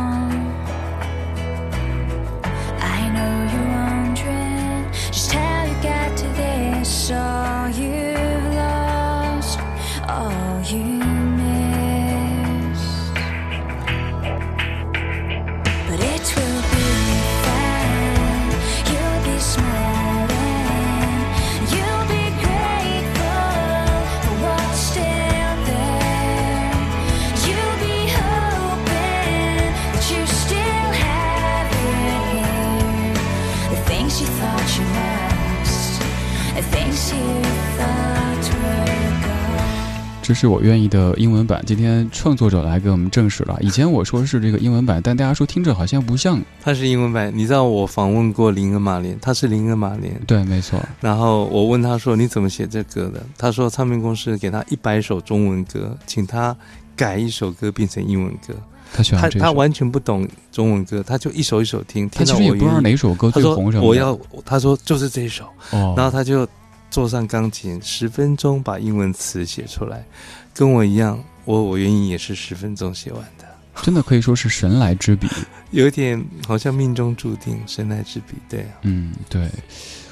[40.27, 41.63] 这是我愿意的英文版。
[41.67, 46.41] 今天创作者来给我们证实了，以前我说是这个英文版，但大家说听着好像不像。
[46.59, 50.81] 它是英文版，你知道我访问过林恩马莲，他是林恩马莲，对，没错。
[50.99, 56.57] 然后我问他说：“你怎么写这歌的？”他说：“唱片公司给他一百首中文歌，请他
[56.95, 58.55] 改一首歌变成英文歌。”
[58.91, 66.47] 他喜欢这首他他完全不懂中文歌，他就一首一首听，他听到我其实也不知道哪首歌最红什么的我要，他说就是这一首，哦然后他就
[66.89, 70.05] 坐上钢琴，十分钟把英文词写出来，
[70.53, 73.45] 跟我一样，我我愿意也是十分钟写完的，
[73.81, 75.27] 真的可以说是神来之笔。
[75.71, 78.79] 有点好像命中注定，神来之笔，对啊。
[78.83, 79.49] 嗯，对，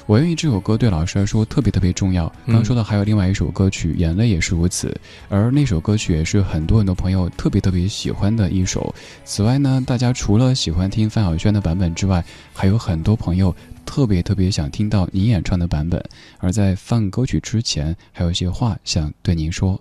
[0.04, 2.30] 我愿意这首歌对老师来说特别特别重要。
[2.44, 4.94] 刚刚说的还有另外一首歌曲《眼泪》也是如此，
[5.30, 8.94] 而那首歌曲也是很多很多朋友特别特别喜欢的一首。
[9.24, 12.22] 此外呢，大家除了喜欢听范晓萱的版本之外，
[12.52, 13.54] 还有很多朋友
[13.84, 16.02] 特别特别想听到你演唱的版本。
[16.38, 19.80] 而在放歌曲之前，还有一些话想对您说。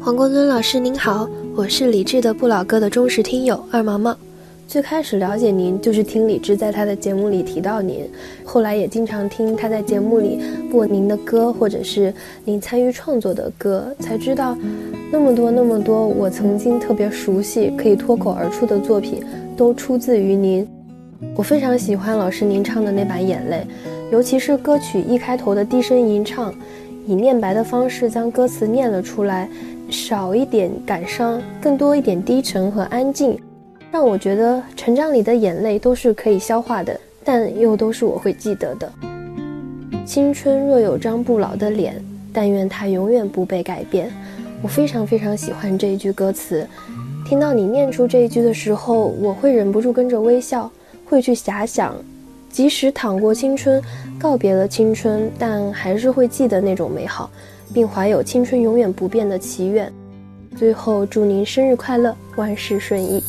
[0.00, 4.16] 黄国伦老师您好，我是李志的不老歌的忠实听友二毛毛。
[4.66, 8.08] 最开始了解您就是听李志在他的节目里提到您，
[8.44, 10.40] 后来也经常听他在节目里
[10.70, 12.12] 播您的歌，或者是
[12.44, 14.56] 您参与创作的歌，才知道
[15.12, 19.22] 那么多那么多我曾经特别熟悉、可以脱口而出的作品，
[19.54, 20.66] 都出自于您。
[21.36, 23.66] 我非常喜欢老师您唱的那版《眼泪》，
[24.12, 26.54] 尤其是歌曲一开头的低声吟唱，
[27.06, 29.48] 以念白的方式将歌词念了出来。
[29.90, 33.38] 少一点感伤，更多一点低沉和安静，
[33.92, 38.90] 让我觉得成长里的眼泪都是可以消化的，但又都是我会记得的。
[40.06, 42.02] 青春若有张不老的脸，
[42.32, 44.10] 但愿它永远不被改变。
[44.62, 46.66] 我非常非常喜欢这一句歌词，
[47.28, 50.72] 听到你念出这一句的时候，我会忍不住跟着微笑，
[51.04, 51.94] 会去遐想，
[52.50, 53.82] 即使淌过青春，
[54.18, 57.30] 告别了青春，但还是会记得那种美好。
[57.72, 59.92] 并怀有青春永远不变的祈愿。
[60.56, 63.20] 最后，祝您生日快乐，万事顺意。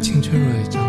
[0.00, 0.87] 青春若有张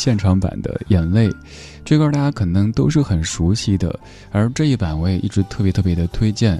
[0.00, 1.28] 现场版的《眼泪》，
[1.84, 4.00] 这歌大家可能都是很熟悉的，
[4.32, 6.58] 而这一版我也一直特别特别的推荐。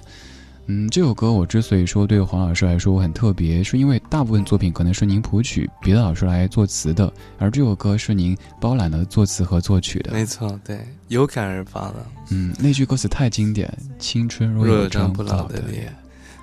[0.67, 10.13] 嗯，这首歌我之所以说对黄老师来说我很特别，是因为大部分作品可能是您谱曲，别的老师来作词的，而这首歌是您包揽了作词和作曲的。
[10.13, 10.79] 没错，对，
[11.09, 12.07] 有感而发的。
[12.29, 15.91] 嗯，那句歌词太经典，“青春若有张不老的脸”。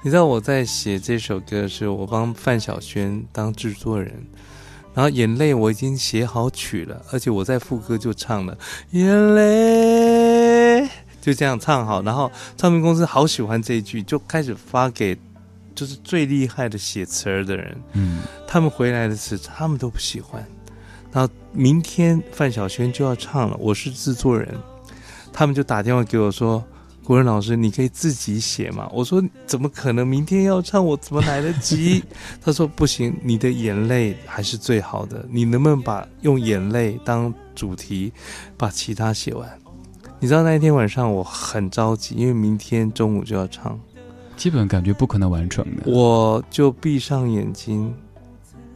[0.01, 4.11] 你知道我在写这首歌的时候，我帮范晓萱当制作人，
[4.97, 8.57] 然后眼泪我已经写好曲了，而且我在副歌就唱了
[8.89, 10.89] 眼泪。
[11.21, 15.15] 就这样唱好，然后唱片公司好喜欢这一句，就开始发给
[15.75, 17.77] 就是最厉害的写词儿的人。
[17.93, 20.43] 嗯，他们回来的词他们都不喜欢。
[21.11, 24.51] 然后明天范晓萱就要唱了，我是制作人，
[25.31, 26.65] 他们就打电话给我说
[27.07, 30.05] ：“国人老师，你可以自己写嘛？”我说：“怎么可能？
[30.05, 32.03] 明天要唱，我怎么来得及？”
[32.43, 38.11] 他说：“不行，你的眼泪还是最好的，你能不能把用眼泪当主题，
[38.57, 39.49] 把其他写完？”
[40.19, 43.79] 你知道那一天晚上我很着急，因为明天中午就要唱，
[44.35, 45.83] 基本感觉不可能完成的。
[45.85, 47.93] 我就闭上眼睛，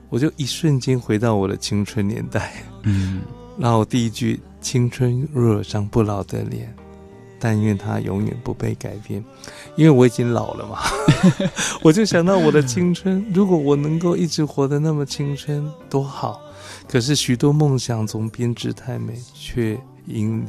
[0.08, 2.54] 我就一瞬间回到我的青春年代。
[2.84, 3.24] 嗯，
[3.58, 6.74] 然后第一句“青春若有张不老的脸，
[7.42, 9.22] 但愿它永远不被改变”，
[9.76, 10.80] 因为我已经老了嘛，
[11.84, 16.40] 我就想到我的青春，如果我能够一直活得那么青春，多好。
[16.88, 20.46] 可是许多梦想总编织太美，却迎。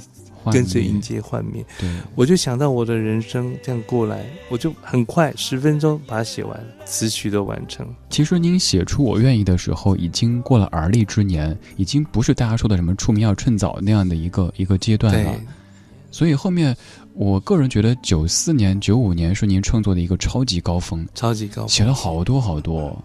[0.51, 7.87] 跟着迎接幻灭，对，我就想到我的人生这样过来，我就很快十分钟把它写完，词曲都完成。
[8.11, 15.33] 其实您写出我愿意的时候，已经过了而立之年，已经不是大家说的什么出名要趁早那样的一个一个阶段了。
[16.13, 16.77] 所以后面，
[17.15, 22.97] 我个人觉得九四年、九五年是您创作的一个超级高峰，超级高峰，写了好多好多。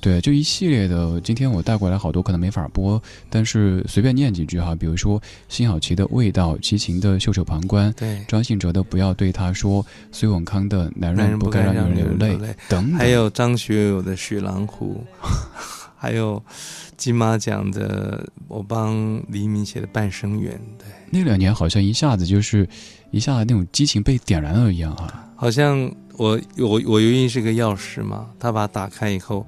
[0.00, 1.20] 对，就一系列的。
[1.20, 4.74] 今天我带过来好多，可能没法播，但是随便念几句哈。
[4.74, 12.36] 比如说辛晓琪的味道，齐秦的袖手旁观，对，张信哲的不要对他说，苏永康的男人不该让人流泪
[12.68, 15.04] 等，还有张学友的雪狼湖，
[16.02, 16.42] 还有
[16.96, 20.60] 金马奖的我帮黎明写的半生缘。
[20.76, 22.68] 对，那两年好像一下子就是
[23.12, 25.30] 一下子那种激情被点燃了一样啊。
[25.36, 25.78] 好像
[26.16, 29.46] 我我我原因是个钥匙嘛，他把它打开以后。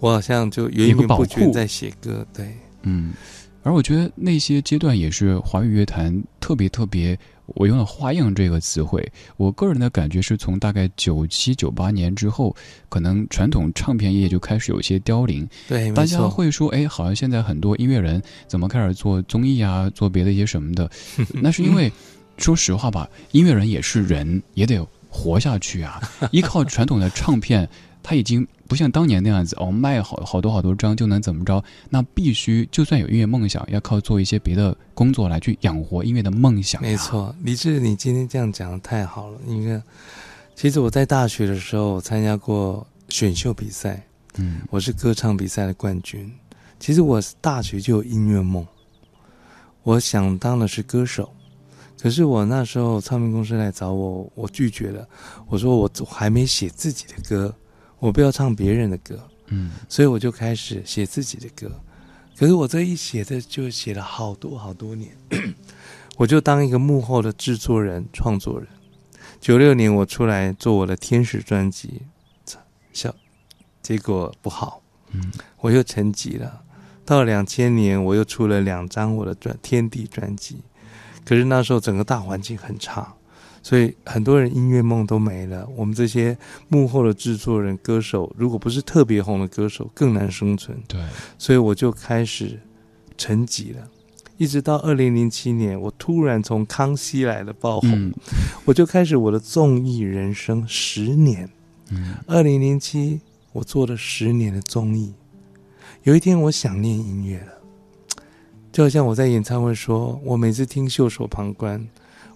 [0.00, 3.14] 我好像就源源不绝在写歌，对，嗯，
[3.62, 9.06] 而我觉得那些阶段也是华语乐坛特别特别，我用了“花样”这个词汇。
[9.36, 12.54] 我个人的感觉是从大概九七九八年之后，
[12.88, 15.46] 可能传统唱片业就开始有些凋零。
[15.68, 20.90] 对，大家会说，哎，好像现在很多音乐人怎么开始做综艺啊，做别的一些什么的？
[21.42, 21.92] 那是因为，
[22.38, 26.00] 说实话吧，音乐人也是人，也得活下去啊，
[26.32, 27.68] 依靠传统的唱片。
[28.04, 31.64] 他已经不像当年那样子哦，卖好好多好多张就能怎么着？
[31.88, 36.82] 那必须就算有音乐梦想，要靠做一些别的工作来去养活音乐的梦想。
[36.82, 39.38] 没错，李志，你今天这样讲的太好了。
[39.46, 39.82] 你看
[40.54, 46.30] 其实我在大学的时候参加过选秀比赛，嗯，我是歌唱比赛的冠军。
[46.78, 48.66] 其实我大学就有音乐梦，
[49.82, 51.32] 我想当的是歌手。
[51.98, 55.08] 可是我那时候唱片公司来找我，我拒绝了。
[55.48, 57.54] 我说我还没写自己的歌。
[58.04, 61.74] 我不要唱别人的歌，嗯，所以我就开始写自己的歌。
[62.36, 65.16] 可是我这一写的就写了好多好多年，
[66.18, 68.68] 我就当一个幕后的制作人、创作人。
[69.40, 72.02] 九六年我出来做我的天使专辑，
[72.92, 73.14] 小
[73.82, 74.82] 结果不好，
[75.12, 76.60] 嗯，我又沉寂了。
[77.06, 80.58] 到两千年我又出了两张我的专天地专辑，
[81.24, 83.14] 可是那时候整个大环境很差。
[83.64, 85.66] 所以很多人音乐梦都没了。
[85.74, 86.36] 我们这些
[86.68, 90.78] 幕后的制作人、歌手，如果不是特别红的歌手，更难生存。
[90.86, 91.00] 对，
[91.38, 92.60] 所以我就开始
[93.16, 93.88] 沉寂了，
[94.36, 98.12] 一直到二零零七年，我突然从康熙来了爆红，
[98.66, 101.48] 我就开始我的综艺人生十年。
[101.90, 103.18] 嗯，二零零七
[103.52, 105.14] 我做了十年的综艺，
[106.02, 107.52] 有一天我想念音乐了，
[108.70, 111.88] 就好像我在演唱会说，我每次听袖手旁观，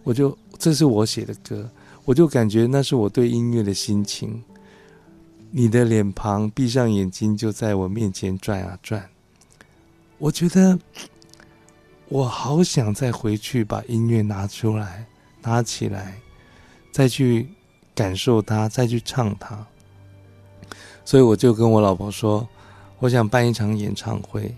[0.08, 0.34] 我就。
[0.58, 1.70] 这是我写的歌，
[2.04, 4.42] 我就感觉那是我对音乐的心情。
[5.52, 9.08] 你的脸庞，闭上眼睛就在我面前转啊转。
[10.18, 10.76] 我觉得
[12.08, 15.06] 我好想再回去把音乐拿出来，
[15.42, 16.18] 拿起来，
[16.90, 17.48] 再去
[17.94, 19.64] 感受它，再去唱它。
[21.04, 22.48] 所以我就跟我老婆说，
[22.98, 24.52] 我想办一场演唱会。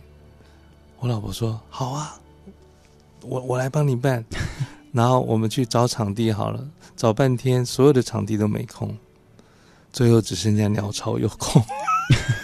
[0.99, 2.19] 我老婆说：“好啊，
[3.21, 4.25] 我我来帮你办。”
[4.93, 6.67] 然后我们去找场地好了，
[6.97, 8.97] 找半天所有的场地都没空，
[9.93, 11.63] 最后只剩下鸟巢有空。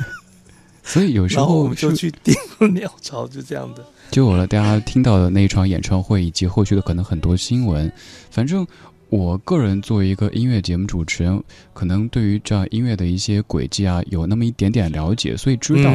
[0.84, 2.32] 所以有时候我们就去订
[2.72, 7.90] 鸟巢，就这样的，就有了大家听到的那一场演唱会以及后续的可能很多新闻。
[8.30, 8.64] 反正
[9.08, 11.42] 我个人作为一个音乐节目主持人，
[11.72, 15.90] 可能对于这样音乐的一些轨迹啊，有那么一点点了解，所以知道，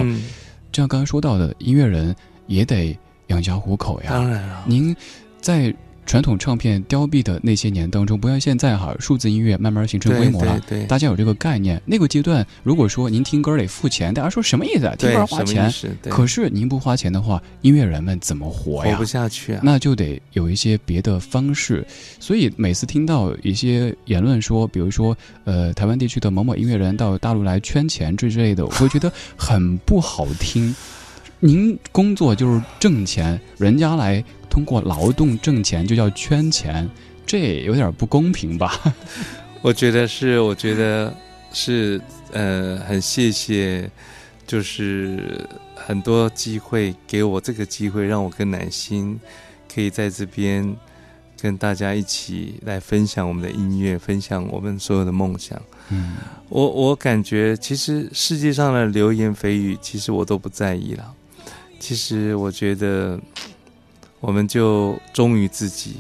[0.73, 2.13] 就像刚刚说到的，音乐人
[2.47, 4.09] 也得养家糊口呀。
[4.09, 4.93] 当然了，您
[5.39, 5.73] 在。
[6.05, 11.81] 传统唱片凋敝的那些年当中，不像现在哈，数字音乐慢慢形成规模了，对大家有这个概念。
[11.85, 14.95] 那个阶段，如果说您听歌得付钱，大家说什么意思啊？
[14.97, 15.71] 听歌花钱。
[16.09, 18.91] 可是您不花钱的话，音乐人们怎么活呀？
[18.91, 19.61] 活不下去啊！
[19.63, 21.85] 那就得有一些别的方式。
[22.19, 30.75] 所以每次听到一些言论说，比如说呃，台湾地区的某某音乐人到大陆来圈钱这之类的，我会觉得很不好听。
[31.39, 34.21] 您工作就是挣钱，人家来。
[34.51, 36.87] 通过劳动挣钱就叫圈钱，
[37.25, 38.77] 这有点不公平吧？
[39.61, 41.15] 我觉得是，我觉得
[41.53, 42.01] 是，
[42.33, 43.89] 呃，很谢谢，
[44.45, 49.17] 就是很多机会给我这个机会，让我跟南心
[49.73, 50.75] 可以在这边
[51.39, 55.57] 跟大家一起来分享我们的音乐，分享我们所有的梦想。
[55.91, 56.17] 嗯，
[56.49, 61.13] 我我感觉其实世界上的流言蜚语，其实我都不在意了。
[61.79, 63.17] 其实我觉得。
[64.21, 65.97] 我们就忠于自己，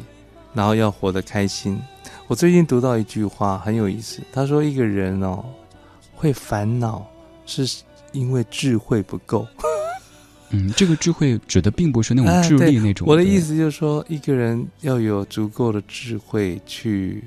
[0.53, 1.81] 然后要活得开心。
[2.27, 5.43] 我最近读到一句话很有意思，他说：“一个人哦，
[6.13, 7.05] 会烦恼
[7.45, 9.45] 是因为智慧不够。
[10.53, 13.07] ”嗯，这个智慧指的并不是那种智力 那种。
[13.07, 17.23] 我的意思就是说，一个人要有足够的智慧去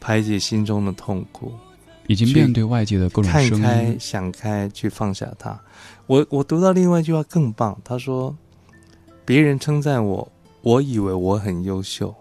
[0.00, 1.52] 排解心中的痛苦，
[2.06, 5.60] 以及面对外界的各种声音，想开，去放下它。
[6.06, 8.34] 我我读到另外一句话更棒，他说。
[9.24, 10.30] 别人称赞我，
[10.62, 12.14] 我以为我很优秀，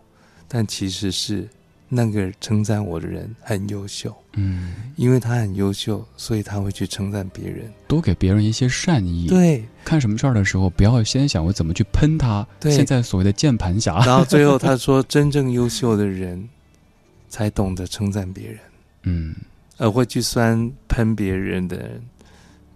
[0.47, 1.47] 但其实是
[1.89, 4.13] 那个称赞我的人很优秀。
[4.35, 9.27] 嗯，因为他很优秀，所以他会去称赞别人，多给别人一些善意。
[9.27, 12.47] 对，看什么事儿的时候，不要先想我怎么去喷他。
[12.59, 13.99] 对，现在所谓的键盘侠。
[14.05, 16.49] 然后最后他说，真正优秀的人
[17.29, 18.59] 才懂得称赞别人。
[19.03, 19.35] 嗯，
[19.77, 22.01] 而会去酸喷别人的人。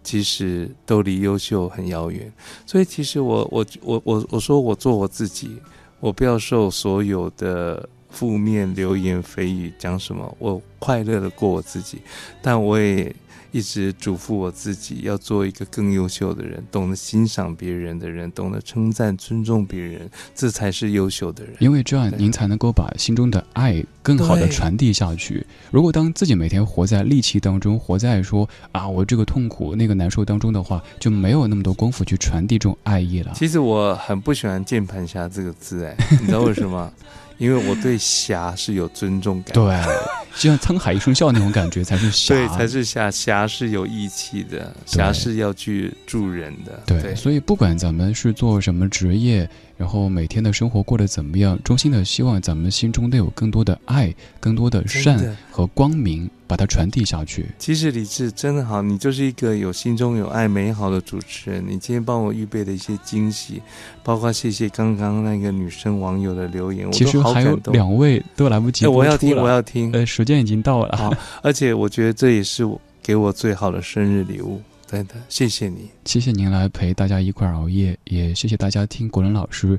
[0.07, 2.31] 其实都离优秀很遥远，
[2.65, 5.57] 所以其实我我我我我说我做我自己，
[5.99, 11.99] 我不要受所有的负面流言蜚语讲什么，我快乐的过我自己，
[12.41, 13.13] 但我也。
[13.51, 21.53] 一直嘱咐我自己要做一个更优秀的人，懂得欣赏别人的人，懂得称赞、尊重别人，这才是优秀的人。
[21.59, 25.45] 因为这样，您才能够把心中的爱更好的传递下去。
[25.71, 33.31] 如果当自己每天活在戾气当中，活在说啊我这个痛苦、那个难受当中的话，就没有那么多功夫去传递这种爱意了。
[33.35, 36.91] 其实我很不喜欢“键盘侠”这个字，哎，你知道为什么？
[37.37, 39.93] 因为我对侠是有尊重感，对，
[40.35, 43.09] 就像沧海一声笑那种感觉才是侠， 对，才是侠。
[43.11, 47.15] 侠是有义气的，侠是要去助人的，对。
[47.15, 49.49] 所以不管咱们是做什么职业。
[49.77, 51.57] 然后每天的生活过得怎么样？
[51.63, 57.45] 衷心的希望咱们心中都有更多的爱，更多的善和光明，把它传递下去。
[57.59, 61.63] 其实李志真的好，你就是一个有心中有爱、美好的主持人。
[61.63, 63.61] 你今天帮我预备的一些惊喜，
[64.03, 69.91] 包括谢谢刚刚那个女生网友的留言，其实还有两位都来不及我要听，我要听。
[69.91, 70.97] 呃，时间已经到了。
[70.97, 71.13] 好，
[71.43, 74.59] 而且我觉得这也是我给我最好的生日礼物。
[74.89, 79.77] 对的，谢谢你，谢谢您来陪大家一块熬夜，也谢谢大家听国伦老师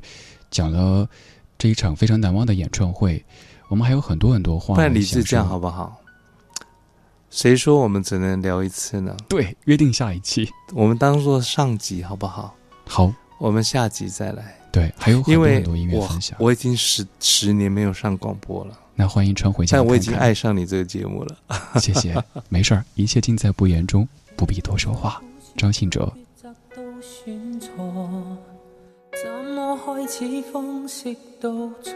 [0.51, 1.07] 讲了
[1.57, 3.23] 这一场非常难忘的演唱会。
[3.69, 4.75] 我们还有很多很多话。
[4.75, 5.99] 不然理智这样好不好？
[7.31, 9.15] 谁说我们只能聊一次呢？
[9.27, 12.55] 对，约定下一期，我们当做上集好不好？
[12.85, 14.55] 好，我们下集再来。
[14.71, 16.37] 对，还有很多很多音乐分享。
[16.39, 19.77] 我已经十十年没有上广播了，那欢迎穿回家。
[19.77, 21.35] 但我已经爱上你这个节目了，
[21.79, 22.15] 谢谢。
[22.47, 24.07] 没事儿，一切尽在不言中。
[24.39, 25.21] 不必多说话。
[25.57, 26.13] 张信哲。
[26.41, 26.55] 怎
[29.53, 31.93] 么开始方式都错？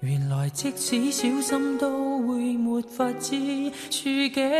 [0.00, 4.50] 原来即使小心都会没法知处境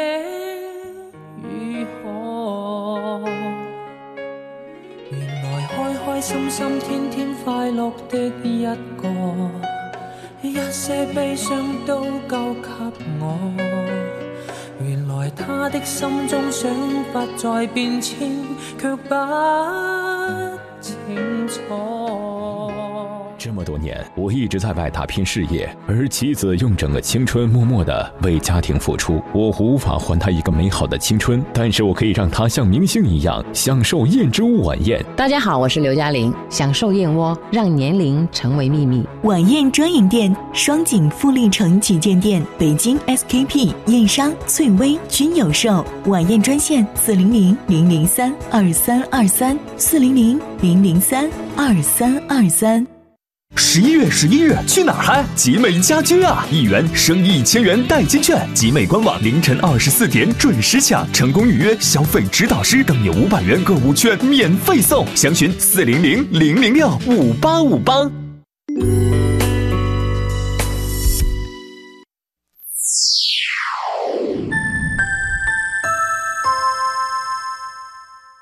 [1.42, 3.20] 如何。
[5.10, 8.64] 原来开开心心天天快乐的一
[8.96, 9.08] 个，
[10.40, 12.68] 一些悲伤都交给
[13.20, 13.77] 我。
[15.38, 16.70] 他的心中想
[17.12, 18.30] 法在变迁，
[18.78, 19.14] 却不
[20.80, 22.37] 清楚。
[23.38, 29.22] 这么多年，我一直在外打拼事业，而妻子用整个青春默默的为家庭付出。
[29.32, 35.00] 我无法还她一个美好的青春，但是我可以让她像明星一样享受燕之屋晚宴。
[35.16, 39.06] 大家好，我是刘嘉玲，享受燕窝，让年龄成为秘密。
[39.22, 45.84] 晚宴专营店：双井富力城旗舰店、北京 SKP、燕莎、翠微均有售。
[46.06, 52.84] 晚宴专线：四零零零零三二三二三，四零零零零三二三二三。
[53.56, 55.24] 十一月十一日去哪儿嗨？
[55.34, 67.94] 集美家居啊，一元升一千元代金券，集美官网凌晨二十四点准时抢，成功预约消费指导师更有五百元购物券免费送，详询四零零零零六五八五八。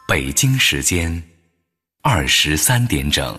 [0.09, 1.23] 北京时间
[2.03, 3.39] 二十三点整。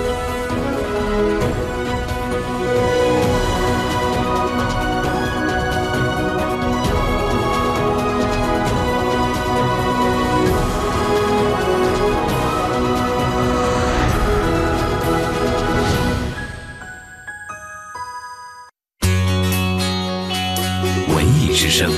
[21.71, 21.89] 声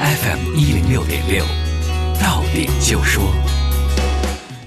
[0.00, 1.44] ，FM 一零六点六，
[2.18, 3.22] 到点就说。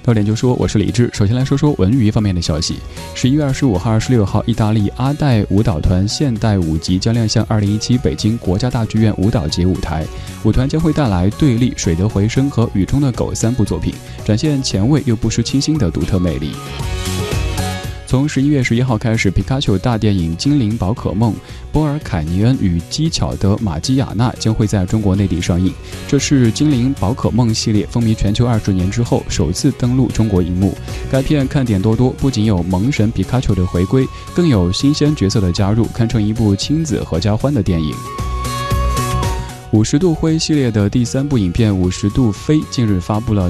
[0.04, 1.10] 到点就说，我是李志。
[1.12, 2.76] 首先来说说文娱方面的消息。
[3.12, 10.06] 十一月二十五号、二十六号，意大利阿黛舞蹈团现代舞集将亮相二零一七北京国家大剧院舞蹈节舞台。
[10.44, 13.92] 舞团将会带来《对立》《水的回声》和《雨中的狗》三部作品，
[14.24, 16.52] 展现前卫又不失清新的独特魅力。
[18.06, 21.34] 从十一月十一号开始，皮卡丘大电影《精灵宝可梦：
[21.72, 25.72] 波尔凯尼恩与机巧的玛基亚娜》将会在中国内地上映。
[26.06, 30.72] 这是《精灵宝可梦》系列风靡全球二十年之后首次登陆中国荧幕。
[31.10, 37.92] 该片看点多多，不仅有萌神皮卡丘的回归，更有新鲜角色的加入，堪称一部亲子合家欢的电影。
[39.72, 43.44] 五十度灰系列的第三部影片《五十度飞》近日发布了。